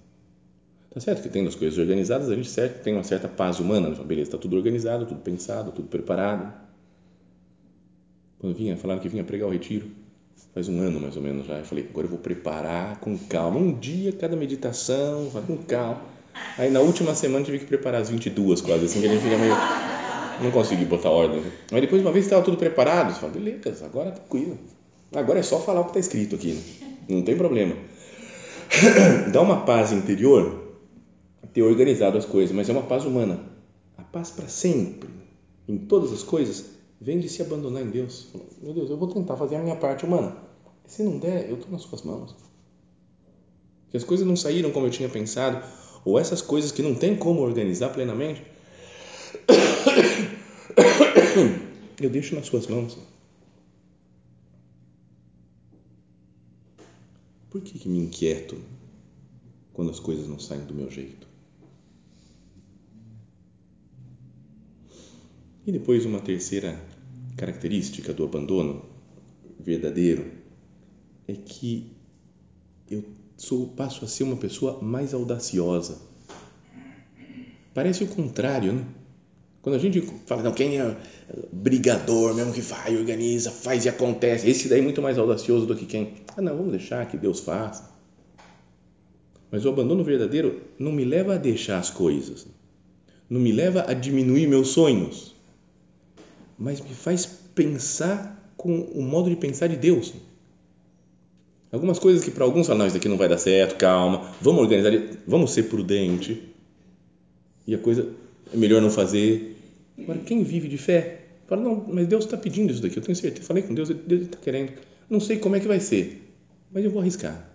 Tá 0.93 0.99
certo 0.99 1.23
que 1.23 1.29
tendo 1.29 1.47
as 1.47 1.55
coisas 1.55 1.79
organizadas, 1.79 2.29
a 2.29 2.35
gente 2.35 2.51
certo, 2.51 2.83
tem 2.83 2.93
uma 2.93 3.05
certa 3.05 3.29
paz 3.29 3.61
humana. 3.61 3.89
Né? 3.89 3.95
Beleza, 4.03 4.31
está 4.31 4.37
tudo 4.37 4.57
organizado, 4.57 5.07
tudo 5.07 5.21
pensado, 5.21 5.71
tudo 5.71 5.87
preparado. 5.87 6.53
Quando 8.41 8.57
vinha, 8.57 8.77
falaram 8.77 9.01
que 9.01 9.09
vinha 9.09 9.23
pregar 9.23 9.49
o 9.49 9.53
retiro, 9.53 9.87
faz 10.53 10.69
um 10.69 10.81
ano 10.81 10.99
mais 10.99 11.17
ou 11.17 11.23
menos 11.23 11.47
já. 11.47 11.59
Eu 11.59 11.65
falei, 11.65 11.87
agora 11.89 12.05
eu 12.05 12.11
vou 12.11 12.19
preparar 12.19 12.99
com 12.99 13.17
calma. 13.17 13.61
Um 13.61 13.73
dia 13.73 14.11
cada 14.11 14.35
meditação, 14.35 15.29
vai 15.29 15.45
com 15.45 15.57
calma. 15.59 16.03
Aí 16.59 16.69
na 16.69 16.81
última 16.81 17.15
semana 17.15 17.45
tive 17.45 17.61
que 17.61 17.67
preparar 17.67 18.01
as 18.01 18.11
22 18.11 18.61
quase, 18.61 18.87
assim, 18.87 19.01
que 19.01 19.07
a 19.07 19.09
gente 19.09 19.23
fica 19.23 19.39
meio. 19.39 19.55
Não 20.43 20.51
consegui 20.51 20.85
botar 20.85 21.11
ordem. 21.11 21.45
Mas 21.71 21.81
depois, 21.81 22.03
uma 22.03 22.11
vez 22.11 22.25
que 22.25 22.31
estava 22.31 22.45
tudo 22.45 22.57
preparado, 22.57 23.15
você 23.15 23.21
fala, 23.21 23.33
beleza, 23.33 23.87
agora 23.87 24.11
tranquilo. 24.11 24.59
Agora 25.15 25.41
é 25.41 25.43
só 25.43 25.61
falar 25.61 25.81
o 25.81 25.85
que 25.85 25.91
está 25.91 26.01
escrito 26.01 26.37
aqui, 26.37 26.59
não 27.09 27.23
tem 27.23 27.37
problema. 27.37 27.75
Dá 29.33 29.41
uma 29.41 29.65
paz 29.65 29.93
interior 29.93 30.61
ter 31.53 31.63
organizado 31.63 32.17
as 32.17 32.25
coisas, 32.25 32.55
mas 32.55 32.69
é 32.69 32.73
uma 32.73 32.83
paz 32.83 33.05
humana. 33.05 33.41
A 33.97 34.03
paz 34.03 34.31
para 34.31 34.49
sempre, 34.49 35.09
em 35.69 35.77
todas 35.77 36.13
as 36.13 36.23
coisas, 36.23 36.65
vem 37.01 37.19
de 37.19 37.29
se 37.29 37.43
abandonar 37.43 37.83
em 37.83 37.91
Deus. 37.91 38.29
Meu 38.63 38.73
Deus, 38.73 38.91
eu 38.91 38.97
vou 38.97 39.09
tentar 39.09 39.37
fazer 39.37 39.57
a 39.57 39.59
minha 39.59 39.77
parte 39.77 40.05
humana. 40.05 40.37
Se 40.87 41.03
não 41.03 41.19
der, 41.19 41.49
eu 41.49 41.57
estou 41.57 41.71
nas 41.71 41.83
suas 41.83 42.03
mãos. 42.03 42.35
Se 43.91 43.99
as 43.99 44.05
coisas 44.05 44.27
não 44.27 44.37
saíram 44.37 44.71
como 44.71 44.87
eu 44.87 44.91
tinha 44.91 45.09
pensado, 45.09 45.63
ou 46.05 46.19
essas 46.19 46.41
coisas 46.41 46.73
que 46.73 46.83
não 46.83 46.95
tem 46.95 47.15
como 47.15 47.43
organizar 47.43 47.91
plenamente, 47.91 48.43
eu 52.01 52.09
deixo 52.09 52.35
nas 52.35 52.47
suas 52.47 52.67
mãos. 52.67 52.97
Por 57.53 57.61
que, 57.61 57.79
que 57.79 57.87
me 57.87 57.99
inquieto 57.99 58.57
quando 59.75 59.91
as 59.91 60.01
coisas 60.01 60.27
não 60.27 60.39
saem 60.39 60.65
do 60.65 60.73
meu 60.73 60.91
jeito? 60.91 61.29
E 65.67 65.71
depois 65.71 66.07
uma 66.07 66.19
terceira 66.19 66.83
característica 67.37 68.11
do 68.15 68.25
abandono 68.25 68.83
verdadeiro 69.61 70.33
é 71.29 71.35
que 71.35 71.93
eu 72.91 73.05
sou, 73.37 73.69
passo 73.69 74.03
a 74.03 74.09
ser 74.09 74.25
uma 74.25 74.37
pessoa 74.37 74.81
mais 74.81 75.13
audaciosa. 75.13 76.01
Parece 77.75 78.03
o 78.03 78.09
contrário, 78.09 78.73
né? 78.73 78.87
Quando 79.63 79.77
a 79.77 79.79
gente 79.79 80.01
fala, 80.27 80.43
não, 80.43 80.53
quem 80.53 80.81
é 80.81 80.97
brigador 81.53 82.35
mesmo 82.35 82.53
que 82.53 82.61
vai, 82.61 82.97
organiza, 82.97 83.53
faz 83.53 83.85
e 83.85 83.89
acontece, 83.89 84.51
esse 84.51 84.69
daí 84.69 84.81
é 84.81 84.83
muito 84.83 85.01
mais 85.01 85.17
audacioso 85.17 85.67
do 85.67 85.77
que 85.77 85.87
quem, 85.87 86.15
ah, 86.37 86.43
não, 86.43 86.57
vamos 86.57 86.73
deixar 86.73 87.07
que 87.07 87.17
Deus 87.17 87.39
faça. 87.39 87.91
Mas 89.53 89.65
o 89.65 89.69
abandono 89.69 90.03
verdadeiro 90.03 90.63
não 90.79 90.91
me 90.91 91.05
leva 91.05 91.35
a 91.35 91.39
deixar 91.39 91.79
as 91.79 91.91
coisas, 91.91 92.45
não 93.31 93.41
me 93.41 93.53
leva 93.53 93.85
a 93.89 93.95
diminuir 93.95 94.49
meus 94.49 94.69
sonhos, 94.71 95.33
mas 96.59 96.81
me 96.81 96.93
faz 96.93 97.25
pensar 97.55 98.53
com 98.57 98.81
o 98.81 99.03
modo 99.03 99.31
de 99.31 99.37
pensar 99.37 99.69
de 99.69 99.77
Deus. 99.77 100.13
Algumas 101.71 101.99
coisas 101.99 102.25
que 102.25 102.31
para 102.31 102.45
alguns 102.45 102.67
falam, 102.67 102.81
não, 102.81 102.87
isso 102.87 102.97
daqui 102.97 103.09
não 103.09 103.17
vai 103.17 103.29
dar 103.29 103.39
certo, 103.39 103.77
calma, 103.77 104.33
vamos 104.41 104.61
organizar, 104.61 104.93
vamos 105.27 105.53
ser 105.53 105.65
prudente. 105.65 106.43
E 107.67 107.75
a 107.75 107.79
coisa 107.79 108.13
é 108.53 108.57
melhor 108.57 108.83
não 108.83 108.91
fazer. 108.91 109.52
Agora, 110.03 110.19
quem 110.21 110.43
vive 110.43 110.69
de 110.69 110.79
fé, 110.79 111.27
fala, 111.47 111.63
não, 111.63 111.85
mas 111.89 112.07
Deus 112.07 112.25
está 112.25 112.37
pedindo 112.37 112.73
isso 112.73 112.83
daqui, 112.83 112.97
eu 112.97 113.03
tenho 113.03 113.17
certeza, 113.17 113.47
falei 113.47 113.63
com 113.63 113.75
Deus, 113.75 113.89
Deus 113.89 114.23
está 114.23 114.39
querendo. 114.39 114.73
Não 115.09 115.21
sei 115.21 115.39
como 115.39 115.57
é 115.57 115.61
que 115.61 115.69
vai 115.69 115.81
ser, 115.81 116.35
mas 116.71 116.85
eu 116.85 116.91
vou 116.91 117.01
arriscar. 117.01 117.51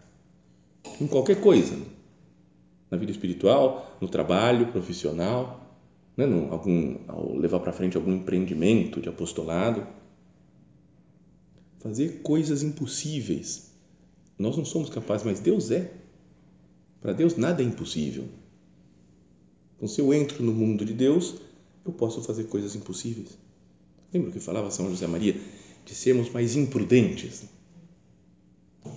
Em 1.02 1.08
qualquer 1.08 1.42
coisa, 1.42 1.76
na 2.90 2.98
vida 2.98 3.12
espiritual, 3.12 3.98
no 4.00 4.08
trabalho 4.08 4.68
profissional, 4.68 5.68
né, 6.16 6.26
no, 6.26 6.52
algum, 6.52 6.98
ao 7.08 7.36
levar 7.36 7.60
para 7.60 7.74
frente 7.74 7.98
algum 7.98 8.14
empreendimento 8.14 9.00
de 9.02 9.10
apostolado, 9.10 9.86
fazer 11.80 12.22
coisas 12.24 12.64
impossíveis. 12.64 13.72
Nós 14.38 14.58
não 14.58 14.66
somos 14.66 14.90
capazes, 14.90 15.26
mas 15.26 15.40
Deus 15.40 15.72
é. 15.72 15.92
Para 17.02 17.14
Deus 17.14 17.38
nada 17.38 17.62
é 17.62 17.66
impossível. 17.66 18.26
Então, 19.76 19.88
se 19.88 20.02
eu 20.02 20.14
entro 20.14 20.44
no 20.44 20.52
mundo 20.52 20.84
de 20.84 20.94
Deus, 20.94 21.36
eu 21.90 21.94
posso 21.94 22.22
fazer 22.22 22.46
coisas 22.46 22.76
impossíveis. 22.76 23.38
Lembra 24.14 24.32
que 24.32 24.40
falava 24.40 24.72
São 24.72 24.90
José 24.90 25.08
Maria 25.08 25.36
de 25.86 25.96
sermos 25.96 26.30
mais 26.30 26.56
imprudentes? 26.56 27.46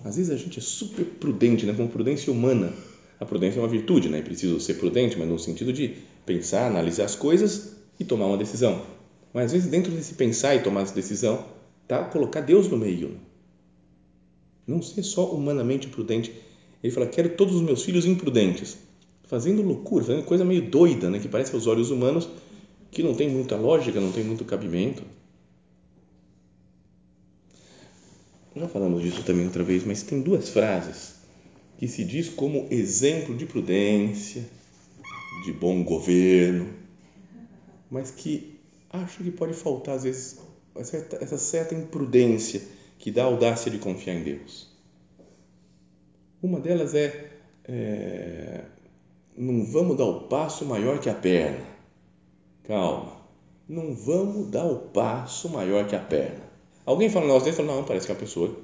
Às 0.05 0.16
vezes 0.16 0.31
a 0.31 0.37
gente 0.37 0.59
é 0.59 0.62
super 0.62 1.05
prudente, 1.05 1.66
né? 1.66 1.72
com 1.72 1.87
prudência 1.87 2.33
humana. 2.33 2.72
A 3.18 3.26
prudência 3.26 3.59
é 3.59 3.62
uma 3.62 3.68
virtude, 3.68 4.09
né? 4.09 4.18
É 4.18 4.22
preciso 4.22 4.59
ser 4.61 4.74
prudente, 4.74 5.18
mas 5.18 5.29
no 5.29 5.38
sentido 5.38 5.72
de 5.72 5.96
pensar, 6.24 6.66
analisar 6.66 7.05
as 7.05 7.14
coisas 7.14 7.76
e 7.98 8.05
tomar 8.05 8.26
uma 8.26 8.38
decisão. 8.38 8.83
Mas 9.33 9.46
às 9.46 9.53
vezes 9.53 9.70
dentro 9.70 9.92
desse 9.92 10.14
pensar 10.14 10.55
e 10.55 10.62
tomar 10.62 10.83
essa 10.83 10.94
decisão, 10.94 11.44
tá 11.87 12.05
colocar 12.05 12.40
Deus 12.40 12.68
no 12.68 12.79
meio. 12.79 13.18
Não 14.66 14.81
ser 14.81 15.03
só 15.03 15.31
humanamente 15.31 15.88
prudente. 15.88 16.33
Ele 16.83 16.92
fala: 16.92 17.07
"Quero 17.07 17.31
todos 17.31 17.57
os 17.57 17.61
meus 17.61 17.83
filhos 17.85 18.07
imprudentes", 18.07 18.79
fazendo 19.24 19.61
loucura, 19.61 20.05
fazendo 20.05 20.24
coisa 20.24 20.44
meio 20.44 20.62
doida, 20.62 21.11
né, 21.11 21.18
que 21.18 21.29
parece 21.29 21.55
aos 21.55 21.66
olhos 21.66 21.90
humanos 21.90 22.29
que 22.90 23.03
não 23.03 23.14
tem 23.14 23.29
muita 23.29 23.57
lógica, 23.57 24.00
não 24.00 24.12
tem 24.12 24.24
muito 24.24 24.44
cabimento. 24.44 25.03
Já 28.55 28.68
falamos 28.68 29.03
disso 29.03 29.22
também 29.22 29.46
outra 29.46 29.62
vez, 29.62 29.85
mas 29.85 30.03
tem 30.03 30.20
duas 30.20 30.48
frases 30.48 31.14
que 31.79 31.88
se 31.88 32.05
diz 32.05 32.29
como 32.29 32.66
exemplo 32.70 33.35
de 33.35 33.46
prudência, 33.46 34.44
de 35.44 35.53
bom 35.53 35.83
governo, 35.83 36.68
mas 37.90 38.11
que 38.11 38.59
acho 38.90 39.22
que 39.22 39.31
pode 39.31 39.55
faltar 39.55 39.94
às 39.96 40.03
vezes 40.03 40.38
essa 40.76 41.38
certa 41.38 41.74
imprudência 41.74 42.61
que 42.98 43.11
dá 43.11 43.24
audácia 43.24 43.70
de 43.70 43.79
confiar 43.79 44.14
em 44.16 44.22
Deus. 44.22 44.68
Uma 46.42 46.61
delas 46.61 46.94
é, 46.94 47.31
é 47.64 48.64
não 49.37 49.64
vamos 49.64 49.96
dar 49.96 50.05
o 50.05 50.29
passo 50.29 50.66
maior 50.66 50.98
que 50.98 51.09
a 51.09 51.14
perna. 51.14 51.69
Calma, 52.64 53.12
não 53.68 53.94
vamos 53.94 54.48
dar 54.48 54.64
o 54.64 54.76
passo 54.76 55.48
maior 55.48 55.86
que 55.86 55.94
a 55.94 56.00
perna. 56.00 56.40
Alguém 56.84 57.08
fala 57.08 57.24
um 57.24 57.28
negócio 57.28 57.46
desse, 57.46 57.58
fala, 57.58 57.76
não, 57.76 57.84
parece 57.84 58.06
que 58.06 58.12
é 58.12 58.14
uma 58.14 58.20
pessoa 58.20 58.56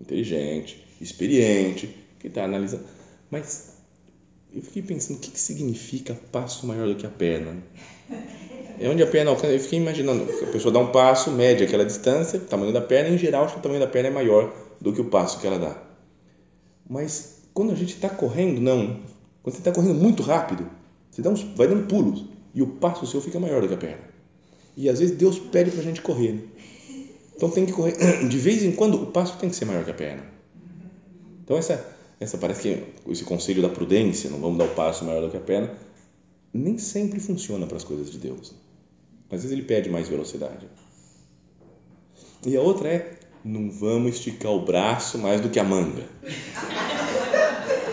inteligente, 0.00 0.84
experiente, 1.00 1.88
que 2.18 2.28
está 2.28 2.44
analisando. 2.44 2.84
Mas 3.30 3.72
eu 4.54 4.62
fiquei 4.62 4.82
pensando, 4.82 5.16
o 5.16 5.20
que, 5.20 5.30
que 5.30 5.40
significa 5.40 6.16
passo 6.30 6.66
maior 6.66 6.86
do 6.86 6.94
que 6.94 7.06
a 7.06 7.10
perna? 7.10 7.56
É 8.78 8.88
onde 8.88 9.02
a 9.02 9.06
perna 9.06 9.30
alcança. 9.30 9.52
Eu 9.52 9.60
fiquei 9.60 9.78
imaginando, 9.78 10.24
a 10.24 10.46
pessoa 10.46 10.72
dá 10.72 10.78
um 10.78 10.92
passo, 10.92 11.30
mede 11.32 11.64
aquela 11.64 11.84
distância, 11.84 12.38
o 12.38 12.42
tamanho 12.42 12.72
da 12.72 12.80
perna, 12.80 13.10
em 13.10 13.18
geral, 13.18 13.44
acho 13.44 13.54
que 13.54 13.60
o 13.60 13.62
tamanho 13.62 13.80
da 13.80 13.86
perna 13.86 14.10
é 14.10 14.12
maior 14.12 14.54
do 14.80 14.92
que 14.92 15.00
o 15.00 15.06
passo 15.06 15.40
que 15.40 15.46
ela 15.46 15.58
dá. 15.58 15.76
Mas 16.88 17.42
quando 17.52 17.72
a 17.72 17.74
gente 17.74 17.94
está 17.94 18.08
correndo, 18.08 18.60
não. 18.60 19.00
Quando 19.42 19.54
você 19.54 19.60
está 19.60 19.72
correndo 19.72 19.94
muito 19.94 20.22
rápido, 20.22 20.70
você 21.10 21.22
dá 21.22 21.30
uns, 21.30 21.42
vai 21.42 21.66
dando 21.66 21.86
pulos 21.86 22.35
e 22.56 22.62
o 22.62 22.66
passo 22.66 23.06
seu 23.06 23.20
fica 23.20 23.38
maior 23.38 23.60
do 23.60 23.68
que 23.68 23.74
a 23.74 23.76
perna. 23.76 24.02
E 24.74 24.88
às 24.88 24.98
vezes 24.98 25.14
Deus 25.14 25.38
pede 25.38 25.70
para 25.70 25.80
a 25.80 25.84
gente 25.84 26.00
correr. 26.00 26.32
Né? 26.32 26.40
Então 27.36 27.50
tem 27.50 27.66
que 27.66 27.72
correr. 27.72 27.94
De 28.26 28.38
vez 28.38 28.64
em 28.64 28.72
quando 28.72 28.94
o 28.94 29.06
passo 29.06 29.36
tem 29.36 29.50
que 29.50 29.54
ser 29.54 29.66
maior 29.66 29.84
que 29.84 29.90
a 29.90 29.94
perna. 29.94 30.24
Então 31.44 31.56
essa 31.56 31.94
essa 32.18 32.38
parece 32.38 32.62
que 32.62 33.10
esse 33.12 33.24
conselho 33.24 33.60
da 33.60 33.68
prudência, 33.68 34.30
não 34.30 34.40
vamos 34.40 34.56
dar 34.56 34.64
o 34.64 34.74
passo 34.74 35.04
maior 35.04 35.20
do 35.20 35.30
que 35.30 35.36
a 35.36 35.40
perna, 35.40 35.70
nem 36.52 36.78
sempre 36.78 37.20
funciona 37.20 37.66
para 37.66 37.76
as 37.76 37.84
coisas 37.84 38.10
de 38.10 38.16
Deus. 38.16 38.54
Às 39.30 39.42
vezes 39.42 39.52
ele 39.52 39.62
pede 39.62 39.90
mais 39.90 40.08
velocidade. 40.08 40.66
E 42.46 42.56
a 42.56 42.62
outra 42.62 42.88
é, 42.88 43.18
não 43.44 43.70
vamos 43.70 44.14
esticar 44.14 44.52
o 44.52 44.64
braço 44.64 45.18
mais 45.18 45.42
do 45.42 45.50
que 45.50 45.58
a 45.58 45.64
manga. 45.64 46.04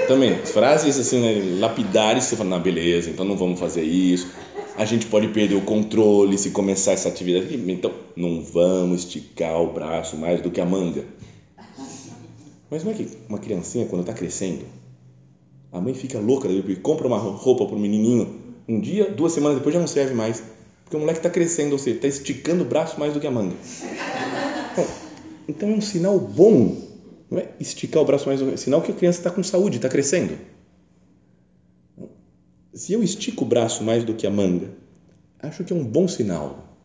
Também, 0.08 0.38
frases 0.46 0.98
assim, 0.98 1.20
né, 1.20 1.60
lapidares, 1.60 2.26
você 2.26 2.36
fala, 2.36 2.50
não, 2.50 2.62
beleza, 2.62 3.10
então 3.10 3.26
não 3.26 3.38
vamos 3.38 3.60
fazer 3.60 3.84
isso. 3.84 4.32
A 4.76 4.86
gente 4.86 5.06
pode 5.06 5.28
perder 5.28 5.56
o 5.56 5.62
controle 5.62 6.38
se 6.38 6.50
começar 6.50 6.94
essa 6.94 7.08
atividade. 7.08 7.56
Então, 7.72 7.92
não 8.16 8.42
vamos 8.42 9.02
esticar 9.02 9.62
o 9.62 9.72
braço 9.72 10.18
mais 10.18 10.42
do 10.42 10.50
que 10.50 10.60
a 10.60 10.66
manga. 10.66 11.06
Mas 12.72 12.84
não 12.84 12.92
é 12.92 12.96
que 12.96 13.08
uma 13.30 13.38
criancinha, 13.38 13.86
quando 13.86 14.02
está 14.02 14.14
crescendo, 14.14 14.66
a 15.72 15.80
mãe 15.80 15.94
fica 15.94 16.20
louca 16.20 16.50
porque 16.50 16.76
compra 16.78 17.06
uma 17.06 17.20
roupa 17.20 17.68
para 17.68 17.76
o 17.76 17.80
menininho, 17.80 18.42
um 18.68 18.80
dia, 18.80 19.12
duas 19.12 19.32
semanas 19.32 19.58
depois 19.58 19.74
já 19.74 19.80
não 19.80 19.88
serve 19.88 20.16
mais, 20.16 20.42
porque 20.84 20.98
o 20.98 21.00
moleque 21.00 21.20
está 21.20 21.30
crescendo, 21.30 21.74
ou 21.74 21.78
seja, 21.78 21.98
está 21.98 22.08
esticando 22.08 22.64
o 22.64 22.68
braço 22.68 23.00
mais 23.00 23.14
do 23.14 23.20
que 23.20 23.28
a 23.28 23.32
manga. 23.32 23.56
Então, 25.48 25.70
é 25.70 25.74
um 25.74 25.82
sinal 25.82 26.18
bom, 26.18 26.76
Não 27.30 27.40
é 27.40 27.48
esticar 27.60 28.02
o 28.02 28.06
braço 28.06 28.28
mais, 28.28 28.42
é 28.42 28.58
sinal 28.58 28.82
que 28.82 28.92
a 28.92 28.96
criança 28.96 29.20
está 29.20 29.30
com 29.30 29.44
saúde, 29.44 29.78
está 29.78 29.90
crescendo. 29.90 30.38
Se 32.74 32.94
eu 32.94 33.04
estico 33.04 33.46
o 33.46 33.48
braço 33.48 33.84
mais 33.84 34.04
do 34.04 34.14
que 34.14 34.26
a 34.26 34.32
manga, 34.32 34.72
acho 35.40 35.64
que 35.64 35.74
é 35.74 35.76
um 35.76 35.84
bom 35.84 36.08
sinal. 36.08 36.78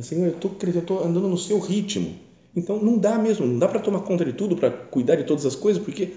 Senhor, 0.00 0.26
eu 0.26 0.34
estou 0.34 0.56
eu 0.62 0.80
estou 0.80 1.04
andando 1.04 1.28
no 1.28 1.38
seu 1.38 1.58
ritmo. 1.60 2.18
Então 2.56 2.82
não 2.82 2.98
dá 2.98 3.18
mesmo, 3.18 3.46
não 3.46 3.58
dá 3.58 3.68
para 3.68 3.80
tomar 3.80 4.00
conta 4.00 4.24
de 4.24 4.32
tudo, 4.32 4.56
para 4.56 4.70
cuidar 4.70 5.16
de 5.16 5.24
todas 5.24 5.46
as 5.46 5.56
coisas, 5.56 5.82
porque 5.82 6.14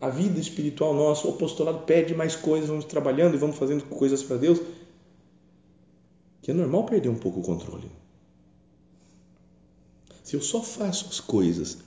a 0.00 0.08
vida 0.08 0.40
espiritual 0.40 0.94
nossa, 0.94 1.26
o 1.26 1.30
apostolado 1.30 1.80
pede 1.80 2.14
mais 2.14 2.34
coisas, 2.34 2.68
vamos 2.68 2.84
trabalhando 2.84 3.34
e 3.34 3.38
vamos 3.38 3.56
fazendo 3.56 3.84
coisas 3.84 4.22
para 4.22 4.36
Deus, 4.36 4.60
que 6.42 6.50
é 6.50 6.54
normal 6.54 6.84
perder 6.84 7.08
um 7.08 7.14
pouco 7.14 7.40
o 7.40 7.42
controle. 7.42 7.90
Se 10.24 10.34
eu 10.34 10.42
só 10.42 10.62
faço 10.62 11.06
as 11.08 11.20
coisas 11.20 11.78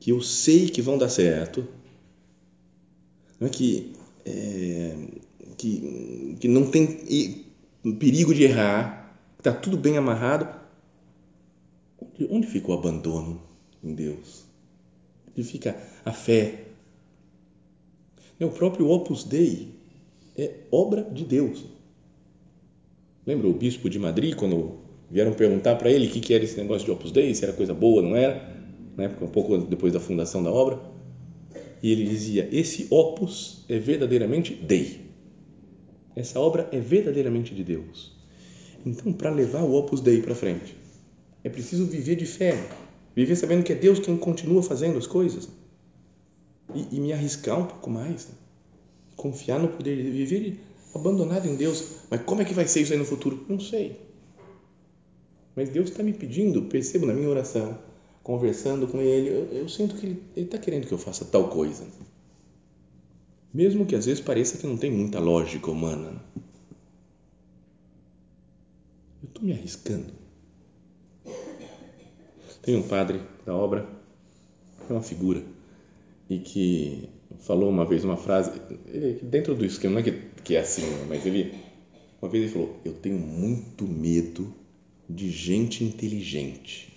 que 0.00 0.10
eu 0.10 0.20
sei 0.20 0.68
que 0.68 0.82
vão 0.82 0.98
dar 0.98 1.08
certo, 1.08 1.66
não 3.38 3.46
é 3.46 3.50
que, 3.50 3.92
é, 4.24 4.96
que, 5.56 6.36
que 6.40 6.48
não 6.48 6.70
tem 6.70 7.44
perigo 7.98 8.34
de 8.34 8.44
errar, 8.44 9.18
está 9.38 9.52
tudo 9.52 9.76
bem 9.76 9.96
amarrado, 9.96 10.48
onde, 12.30 12.46
fica 12.46 12.70
o 12.70 12.74
abandono 12.74 13.42
em 13.82 13.94
Deus? 13.94 14.44
Onde 15.30 15.46
fica 15.46 15.76
a 16.04 16.12
fé? 16.12 16.64
O 18.40 18.48
próprio 18.50 18.88
Opus 18.88 19.24
Dei 19.24 19.74
é 20.36 20.60
obra 20.70 21.02
de 21.02 21.24
Deus. 21.24 21.64
Lembra 23.26 23.48
o 23.48 23.54
bispo 23.54 23.88
de 23.88 23.98
Madrid, 23.98 24.34
quando 24.34 24.80
vieram 25.10 25.32
perguntar 25.32 25.76
para 25.76 25.90
ele 25.90 26.08
o 26.08 26.10
que, 26.10 26.20
que 26.20 26.34
era 26.34 26.44
esse 26.44 26.58
negócio 26.58 26.84
de 26.84 26.90
Opus 26.90 27.10
Dei, 27.10 27.34
se 27.34 27.44
era 27.44 27.52
coisa 27.52 27.72
boa, 27.72 28.02
não 28.02 28.14
era? 28.14 28.54
Na 28.96 29.04
época, 29.04 29.24
um 29.24 29.30
pouco 29.30 29.58
depois 29.58 29.92
da 29.92 30.00
fundação 30.00 30.42
da 30.42 30.52
obra. 30.52 30.93
E 31.84 31.92
ele 31.92 32.06
dizia: 32.06 32.48
Esse 32.50 32.86
Opus 32.88 33.62
é 33.68 33.78
verdadeiramente 33.78 34.54
Dei. 34.54 35.02
Essa 36.16 36.40
obra 36.40 36.66
é 36.72 36.80
verdadeiramente 36.80 37.54
de 37.54 37.62
Deus. 37.62 38.10
Então, 38.86 39.12
para 39.12 39.28
levar 39.28 39.62
o 39.62 39.74
Opus 39.74 40.00
Dei 40.00 40.22
para 40.22 40.34
frente, 40.34 40.74
é 41.44 41.50
preciso 41.50 41.84
viver 41.84 42.16
de 42.16 42.24
fé, 42.24 42.56
viver 43.14 43.36
sabendo 43.36 43.62
que 43.62 43.70
é 43.70 43.76
Deus 43.76 43.98
quem 43.98 44.16
continua 44.16 44.62
fazendo 44.62 44.96
as 44.96 45.06
coisas 45.06 45.46
e, 46.74 46.96
e 46.96 47.00
me 47.00 47.12
arriscar 47.12 47.60
um 47.60 47.66
pouco 47.66 47.90
mais, 47.90 48.28
né? 48.28 48.34
confiar 49.14 49.60
no 49.60 49.68
poder 49.68 49.94
de 50.02 50.10
viver 50.10 50.58
abandonado 50.94 51.46
em 51.46 51.54
Deus. 51.54 51.96
Mas 52.10 52.22
como 52.22 52.40
é 52.40 52.46
que 52.46 52.54
vai 52.54 52.66
ser 52.66 52.80
isso 52.80 52.94
aí 52.94 52.98
no 52.98 53.04
futuro? 53.04 53.44
Não 53.46 53.60
sei. 53.60 54.00
Mas 55.54 55.68
Deus 55.68 55.90
está 55.90 56.02
me 56.02 56.14
pedindo, 56.14 56.62
percebo 56.62 57.04
na 57.04 57.12
minha 57.12 57.28
oração, 57.28 57.78
conversando 58.24 58.88
com 58.88 59.00
Ele, 59.00 59.28
eu, 59.28 59.58
eu 59.58 59.68
sinto 59.68 59.94
que 59.96 60.06
Ele 60.06 60.22
está 60.34 60.58
querendo 60.58 60.86
que 60.88 60.92
eu 60.92 60.98
faça 60.98 61.26
tal 61.26 61.48
coisa. 61.48 61.86
Mesmo 63.52 63.86
que 63.86 63.94
às 63.94 64.06
vezes 64.06 64.20
pareça 64.20 64.58
que 64.58 64.66
não 64.66 64.76
tem 64.76 64.90
muita 64.90 65.20
lógica 65.20 65.70
humana. 65.70 66.20
Eu 69.22 69.28
estou 69.28 69.44
me 69.44 69.52
arriscando. 69.52 70.12
Tem 72.62 72.74
um 72.74 72.82
padre 72.82 73.20
da 73.44 73.54
obra, 73.54 73.86
é 74.88 74.92
uma 74.92 75.02
figura, 75.02 75.44
e 76.30 76.38
que 76.38 77.10
falou 77.40 77.68
uma 77.68 77.84
vez 77.84 78.04
uma 78.04 78.16
frase, 78.16 78.50
ele, 78.86 79.20
dentro 79.22 79.54
do 79.54 79.66
esquema, 79.66 79.94
não 79.94 80.00
é 80.00 80.02
que, 80.02 80.12
que 80.42 80.56
é 80.56 80.60
assim, 80.60 80.82
mas 81.06 81.26
ele, 81.26 81.54
uma 82.22 82.30
vez 82.30 82.44
ele 82.44 82.52
falou: 82.54 82.80
Eu 82.86 82.94
tenho 82.94 83.18
muito 83.18 83.86
medo 83.86 84.50
de 85.08 85.30
gente 85.30 85.84
inteligente. 85.84 86.93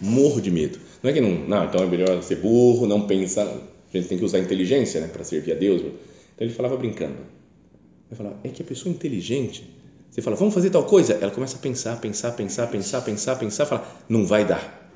Morro 0.00 0.40
de 0.40 0.50
medo. 0.50 0.78
Não 1.02 1.10
é 1.10 1.12
que 1.12 1.20
não, 1.20 1.46
não, 1.46 1.64
então 1.64 1.82
é 1.82 1.86
melhor 1.86 2.22
ser 2.22 2.36
burro, 2.36 2.86
não 2.86 3.06
pensar. 3.06 3.46
A 3.46 3.96
gente 3.96 4.08
tem 4.08 4.18
que 4.18 4.24
usar 4.24 4.38
inteligência 4.38 5.00
né, 5.00 5.08
para 5.08 5.22
servir 5.22 5.52
a 5.52 5.54
Deus. 5.54 5.80
Então 5.80 5.94
ele 6.40 6.52
falava 6.52 6.76
brincando. 6.76 7.16
Ele 8.10 8.16
falava: 8.16 8.36
É 8.42 8.48
que 8.48 8.62
a 8.62 8.64
pessoa 8.64 8.92
inteligente, 8.92 9.70
você 10.10 10.22
fala, 10.22 10.36
vamos 10.36 10.54
fazer 10.54 10.70
tal 10.70 10.84
coisa, 10.84 11.14
ela 11.20 11.30
começa 11.30 11.56
a 11.56 11.60
pensar, 11.60 11.96
pensar, 12.00 12.32
pensar, 12.32 12.66
pensar, 12.68 13.02
pensar, 13.02 13.36
pensar, 13.36 13.66
fala, 13.66 13.86
não 14.08 14.24
vai 14.24 14.44
dar. 14.44 14.92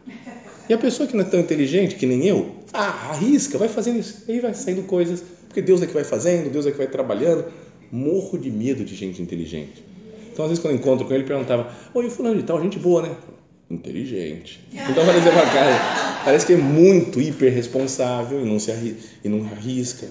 E 0.69 0.73
a 0.73 0.79
pessoa 0.79 1.09
que 1.09 1.17
não 1.17 1.25
é 1.25 1.29
tão 1.29 1.41
inteligente, 1.41 1.97
que 1.97 2.07
nem 2.07 2.27
eu, 2.27 2.55
ah, 2.73 3.11
arrisca, 3.11 3.57
vai 3.57 3.69
fazendo 3.69 3.99
isso. 3.99 4.25
Aí 4.29 4.39
vai 4.39 4.55
saindo 4.55 4.83
coisas, 4.83 5.25
porque 5.47 5.63
Deus 5.63 5.83
é 5.83 5.87
que 5.87 5.95
vai 5.95 6.05
fazendo, 6.05 6.51
Deus 6.51 6.67
é 6.67 6.71
que 6.71 6.77
vai 6.77 6.87
trabalhando. 6.87 7.47
Morro 7.91 8.39
de 8.39 8.51
medo 8.51 8.85
de 8.85 8.95
gente 8.95 9.21
inteligente. 9.23 9.83
Então, 10.31 10.45
às 10.45 10.51
vezes, 10.51 10.63
quando 10.63 10.75
eu 10.75 10.79
encontro 10.79 11.07
com 11.07 11.15
ele 11.15 11.25
perguntava: 11.25 11.73
Oi, 11.95 12.11
fulano 12.11 12.37
de 12.37 12.43
tal, 12.43 12.63
gente 12.63 12.79
boa, 12.79 13.03
né? 13.03 13.17
Inteligente. 13.71 14.61
Então, 14.73 15.05
dizer 15.05 15.31
para 15.31 15.47
cara, 15.51 16.23
parece 16.25 16.47
que 16.47 16.55
é 16.55 16.57
muito 16.57 17.21
hiper 17.21 17.53
responsável 17.53 18.41
e 18.41 18.49
não, 18.49 18.59
se 18.59 18.73
arrisca, 18.73 18.99
e 19.23 19.29
não 19.29 19.45
arrisca. 19.45 20.09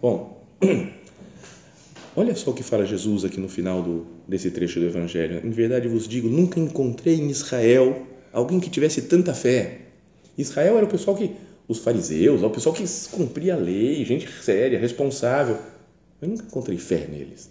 Bom, 0.00 0.42
olha 2.16 2.34
só 2.34 2.50
o 2.50 2.54
que 2.54 2.62
fala 2.62 2.86
Jesus 2.86 3.26
aqui 3.26 3.38
no 3.38 3.48
final 3.48 3.82
do, 3.82 4.06
desse 4.26 4.50
trecho 4.50 4.80
do 4.80 4.86
Evangelho. 4.86 5.42
Em 5.44 5.50
verdade 5.50 5.86
vos 5.86 6.08
digo: 6.08 6.28
nunca 6.28 6.58
encontrei 6.58 7.16
em 7.16 7.28
Israel 7.28 8.06
alguém 8.32 8.58
que 8.58 8.70
tivesse 8.70 9.02
tanta 9.02 9.34
fé. 9.34 9.82
Israel 10.38 10.78
era 10.78 10.86
o 10.86 10.88
pessoal 10.88 11.14
que 11.14 11.30
os 11.68 11.80
fariseus, 11.80 12.42
o 12.42 12.48
pessoal 12.48 12.74
que 12.74 12.84
cumpria 13.10 13.54
a 13.54 13.58
lei, 13.58 14.02
gente 14.06 14.26
séria, 14.42 14.78
responsável. 14.78 15.58
Eu 16.22 16.28
nunca 16.28 16.44
encontrei 16.44 16.78
fé 16.78 17.06
neles. 17.06 17.50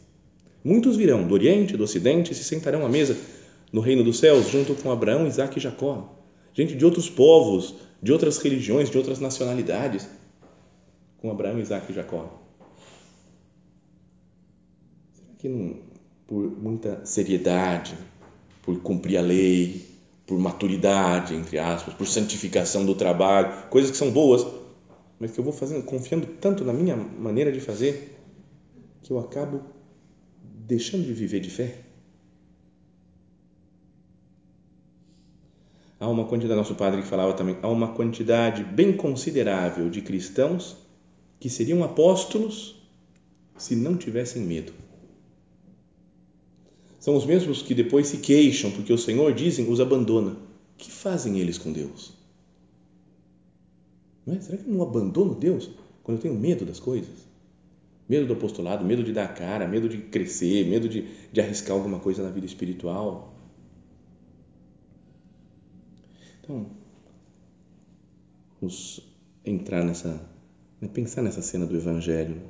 Muitos 0.63 0.98
virão 0.98 1.28
do 1.28 1.34
Oriente, 1.34 1.78
do 1.78 1.84
Ocidente 1.84 2.34
se 2.34 2.44
sentarão 2.44 2.84
à 2.86 2.89
mesa 2.89 3.16
no 3.74 3.82
reino 3.82 4.04
dos 4.04 4.20
céus 4.20 4.50
junto 4.50 4.76
com 4.76 4.92
Abraão, 4.92 5.26
Isaac 5.26 5.58
e 5.58 5.62
Jacó. 5.62 6.16
Gente 6.54 6.76
de 6.76 6.86
outros 6.86 7.10
povos, 7.10 7.74
de 8.02 8.14
outras 8.14 8.38
religiões, 8.38 8.92
de 8.92 8.98
outras 8.98 9.20
nacionalidades, 9.20 10.08
com 11.18 11.32
Abraão, 11.32 11.60
Isaac 11.60 11.92
e 11.92 11.96
Jacó. 11.96 12.40
Será 15.12 15.30
que 15.40 15.50
não, 15.50 15.78
por 16.28 16.52
muita 16.56 17.04
seriedade, 17.04 17.96
por 18.62 18.80
cumprir 18.80 19.18
a 19.18 19.22
lei, 19.22 19.84
por 20.28 20.38
maturidade, 20.38 21.34
entre 21.34 21.58
aspas, 21.58 21.96
por 21.96 22.06
santificação 22.06 22.86
do 22.86 22.94
trabalho, 22.94 23.70
coisas 23.72 23.90
que 23.90 23.98
são 23.98 24.12
boas, 24.12 24.46
mas 25.20 25.32
que 25.32 25.40
eu 25.40 25.44
vou 25.44 25.54
fazendo, 25.54 25.84
confiando 25.84 26.28
tanto 26.40 26.64
na 26.64 26.74
minha 26.74 26.96
maneira 26.96 27.52
de 27.52 27.60
fazer, 27.60 28.20
que 29.02 29.12
eu 29.12 29.18
acabo 29.18 29.62
deixando 30.44 31.04
de 31.04 31.14
viver 31.14 31.40
de 31.40 31.50
fé. 31.50 31.93
Há 36.04 36.08
uma 36.10 36.26
quantidade, 36.26 36.58
nosso 36.58 36.76
padre 36.76 37.02
que 37.02 37.08
falava 37.08 37.32
também, 37.32 37.56
há 37.62 37.70
uma 37.70 37.94
quantidade 37.94 38.62
bem 38.62 38.92
considerável 38.92 39.89
de 39.89 40.02
cristãos 40.02 40.76
que 41.39 41.50
seriam 41.50 41.82
apóstolos 41.82 42.76
se 43.58 43.74
não 43.74 43.96
tivessem 43.96 44.42
medo. 44.42 44.74
São 47.00 47.16
os 47.16 47.26
mesmos 47.26 47.62
que 47.62 47.74
depois 47.74 48.08
se 48.08 48.18
queixam 48.18 48.70
porque 48.72 48.92
o 48.92 48.98
Senhor, 48.98 49.34
dizem, 49.34 49.72
os 49.72 49.80
abandona. 49.80 50.32
O 50.32 50.78
que 50.78 50.92
fazem 50.92 51.39
eles 51.39 51.58
com 51.58 51.72
Deus? 51.72 52.12
Não 54.26 54.36
é? 54.36 54.42
Será 54.42 54.58
que 54.58 54.70
eu 54.70 54.74
não 54.74 54.84
abandono 54.84 55.34
Deus 55.34 55.70
quando 56.04 56.18
eu 56.18 56.22
tenho 56.22 56.36
medo 56.36 56.66
das 56.66 56.82
coisas? 56.82 57.26
Medo 58.10 58.28
do 58.28 58.34
apostolado, 58.34 58.84
medo 58.84 59.06
de 59.06 59.13
dar 59.13 59.24
a 59.24 59.30
cara, 59.30 59.66
medo 59.70 59.88
de 59.88 60.00
crescer, 60.00 60.68
medo 60.68 60.89
de, 60.89 61.08
de 61.32 61.39
arriscar 61.39 61.78
alguma 61.78 62.00
coisa 62.00 62.22
na 62.22 62.30
vida 62.30 62.46
espiritual. 62.46 63.33
Então, 66.44 66.66
vamos 68.60 69.00
entrar 69.46 69.82
nessa, 69.82 70.10
né, 70.82 70.90
pensar 70.94 71.22
nessa 71.22 71.42
cena 71.42 71.66
do 71.66 71.74
Evangelho. 71.74 72.42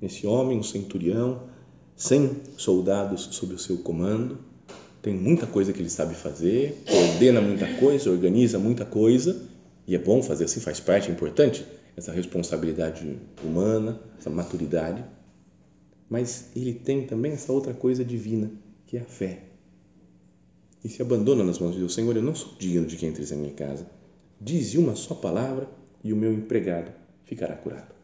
Esse 0.00 0.24
homem, 0.24 0.60
o 0.60 0.62
centurião, 0.62 1.48
100 1.96 2.42
soldados 2.56 3.22
sob 3.32 3.54
o 3.54 3.58
seu 3.58 3.78
comando, 3.78 4.38
tem 5.02 5.12
muita 5.12 5.48
coisa 5.48 5.72
que 5.72 5.80
ele 5.80 5.90
sabe 5.90 6.14
fazer, 6.14 6.80
ordena 6.88 7.40
muita 7.40 7.66
coisa, 7.74 8.08
organiza 8.08 8.56
muita 8.56 8.84
coisa, 8.84 9.42
e 9.84 9.96
é 9.96 9.98
bom 9.98 10.22
fazer 10.22 10.44
assim, 10.44 10.60
faz 10.60 10.78
parte, 10.78 11.10
é 11.10 11.12
importante, 11.12 11.66
essa 11.96 12.12
responsabilidade 12.12 13.18
humana, 13.42 14.00
essa 14.16 14.30
maturidade, 14.30 15.04
mas 16.08 16.50
ele 16.54 16.72
tem 16.72 17.04
também 17.04 17.32
essa 17.32 17.52
outra 17.52 17.74
coisa 17.74 18.04
divina, 18.04 18.48
que 18.86 18.96
é 18.96 19.00
a 19.00 19.04
fé. 19.04 19.49
E 20.82 20.88
se 20.88 21.02
abandona 21.02 21.44
nas 21.44 21.58
mãos 21.58 21.72
de 21.72 21.78
Deus, 21.78 21.92
Senhor, 21.92 22.16
eu 22.16 22.22
não 22.22 22.34
sou 22.34 22.54
digno 22.58 22.86
de 22.86 22.96
que 22.96 23.06
entres 23.06 23.30
em 23.32 23.36
minha 23.36 23.52
casa. 23.52 23.86
Dize 24.40 24.78
uma 24.78 24.96
só 24.96 25.14
palavra 25.14 25.68
e 26.02 26.12
o 26.12 26.16
meu 26.16 26.32
empregado 26.32 26.90
ficará 27.24 27.54
curado. 27.54 27.94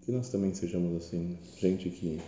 Que 0.00 0.12
nós 0.12 0.30
também 0.30 0.54
sejamos 0.54 0.96
assim, 0.96 1.36
gente 1.58 1.90
que, 1.90 2.20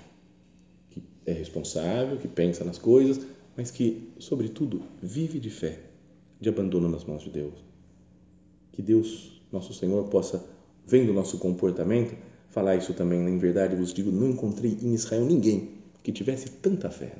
que 0.91 1.03
é 1.25 1.33
responsável, 1.33 2.19
que 2.19 2.29
pensa 2.29 2.64
nas 2.64 2.77
coisas, 2.77 3.25
mas 3.57 3.71
que, 3.71 4.11
sobretudo, 4.19 4.83
vive 5.03 5.41
de 5.41 5.49
fé, 5.49 5.81
de 6.41 6.49
abandono 6.49 6.88
nas 6.88 7.05
mãos 7.05 7.23
de 7.23 7.31
Deus. 7.31 7.55
Que 8.73 8.83
Deus, 8.83 9.41
nosso 9.51 9.73
Senhor, 9.73 10.05
possa, 10.09 10.45
vendo 10.87 11.11
o 11.11 11.14
nosso 11.14 11.38
comportamento, 11.38 12.14
falar 12.51 12.77
isso 12.77 12.93
também. 12.93 13.27
Em 13.27 13.38
verdade, 13.38 13.75
vos 13.75 13.95
digo, 13.95 14.11
não 14.11 14.29
encontrei 14.31 14.77
em 14.83 14.93
Israel 14.93 15.25
ninguém 15.25 15.71
que 16.03 16.12
tivesse 16.12 16.51
tanta 16.51 16.91
fé. 16.91 17.14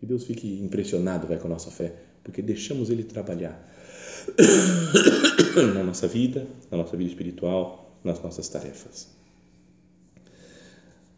Que 0.00 0.06
Deus 0.06 0.24
fique 0.24 0.60
impressionado 0.60 1.28
vai 1.28 1.38
com 1.38 1.46
a 1.46 1.50
nossa 1.50 1.70
fé, 1.70 1.94
porque 2.24 2.40
deixamos 2.40 2.88
Ele 2.88 3.04
trabalhar 3.04 3.70
na 5.74 5.84
nossa 5.84 6.08
vida, 6.08 6.46
na 6.70 6.78
nossa 6.78 6.96
vida 6.96 7.10
espiritual, 7.10 8.00
nas 8.02 8.20
nossas 8.22 8.48
tarefas. 8.48 9.08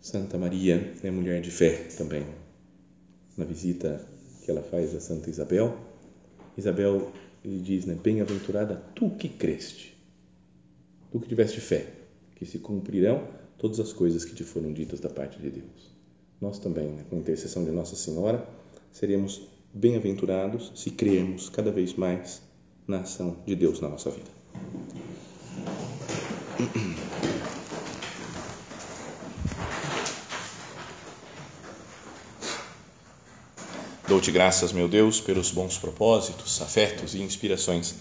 Santa 0.00 0.36
Maria 0.36 0.94
é 1.00 1.10
mulher 1.12 1.40
de 1.40 1.52
fé 1.52 1.86
também. 1.96 2.26
Na 3.36 3.44
visita 3.44 4.04
que 4.44 4.50
ela 4.50 4.62
faz 4.62 4.92
a 4.96 5.00
Santa 5.00 5.30
Isabel, 5.30 5.78
Isabel 6.58 7.12
diz, 7.44 7.86
né, 7.86 7.94
bem-aventurada 7.94 8.82
tu 8.96 9.10
que 9.10 9.28
creste, 9.28 9.96
tu 11.12 11.20
que 11.20 11.28
tiveste 11.28 11.60
fé, 11.60 11.86
que 12.34 12.44
se 12.44 12.58
cumprirão 12.58 13.28
todas 13.56 13.78
as 13.78 13.92
coisas 13.92 14.24
que 14.24 14.34
te 14.34 14.42
foram 14.42 14.72
ditas 14.72 14.98
da 14.98 15.08
parte 15.08 15.38
de 15.38 15.50
Deus. 15.50 15.92
Nós 16.40 16.58
também, 16.58 16.88
né, 16.88 17.04
com 17.08 17.18
intercessão 17.18 17.64
de 17.64 17.70
Nossa 17.70 17.94
Senhora, 17.94 18.44
seremos 18.92 19.42
bem-aventurados 19.72 20.70
se 20.74 20.90
crermos 20.90 21.48
cada 21.48 21.72
vez 21.72 21.94
mais 21.94 22.42
na 22.86 23.00
ação 23.00 23.38
de 23.46 23.56
Deus 23.56 23.80
na 23.80 23.88
nossa 23.88 24.10
vida. 24.10 24.30
Dou-te 34.12 34.30
graças, 34.30 34.72
meu 34.72 34.88
Deus, 34.88 35.22
pelos 35.22 35.50
bons 35.50 35.78
propósitos, 35.78 36.60
afetos 36.60 37.14
e 37.14 37.22
inspirações 37.22 37.94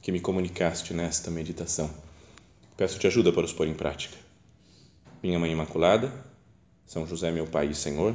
que 0.00 0.12
me 0.12 0.20
comunicaste 0.20 0.94
nesta 0.94 1.28
meditação. 1.28 1.90
Peço-te 2.76 3.08
ajuda 3.08 3.32
para 3.32 3.44
os 3.44 3.52
pôr 3.52 3.66
em 3.66 3.74
prática. 3.74 4.16
Minha 5.20 5.40
Mãe 5.40 5.50
Imaculada, 5.50 6.12
São 6.86 7.04
José, 7.04 7.32
meu 7.32 7.48
Pai 7.48 7.66
e 7.66 7.74
Senhor, 7.74 8.14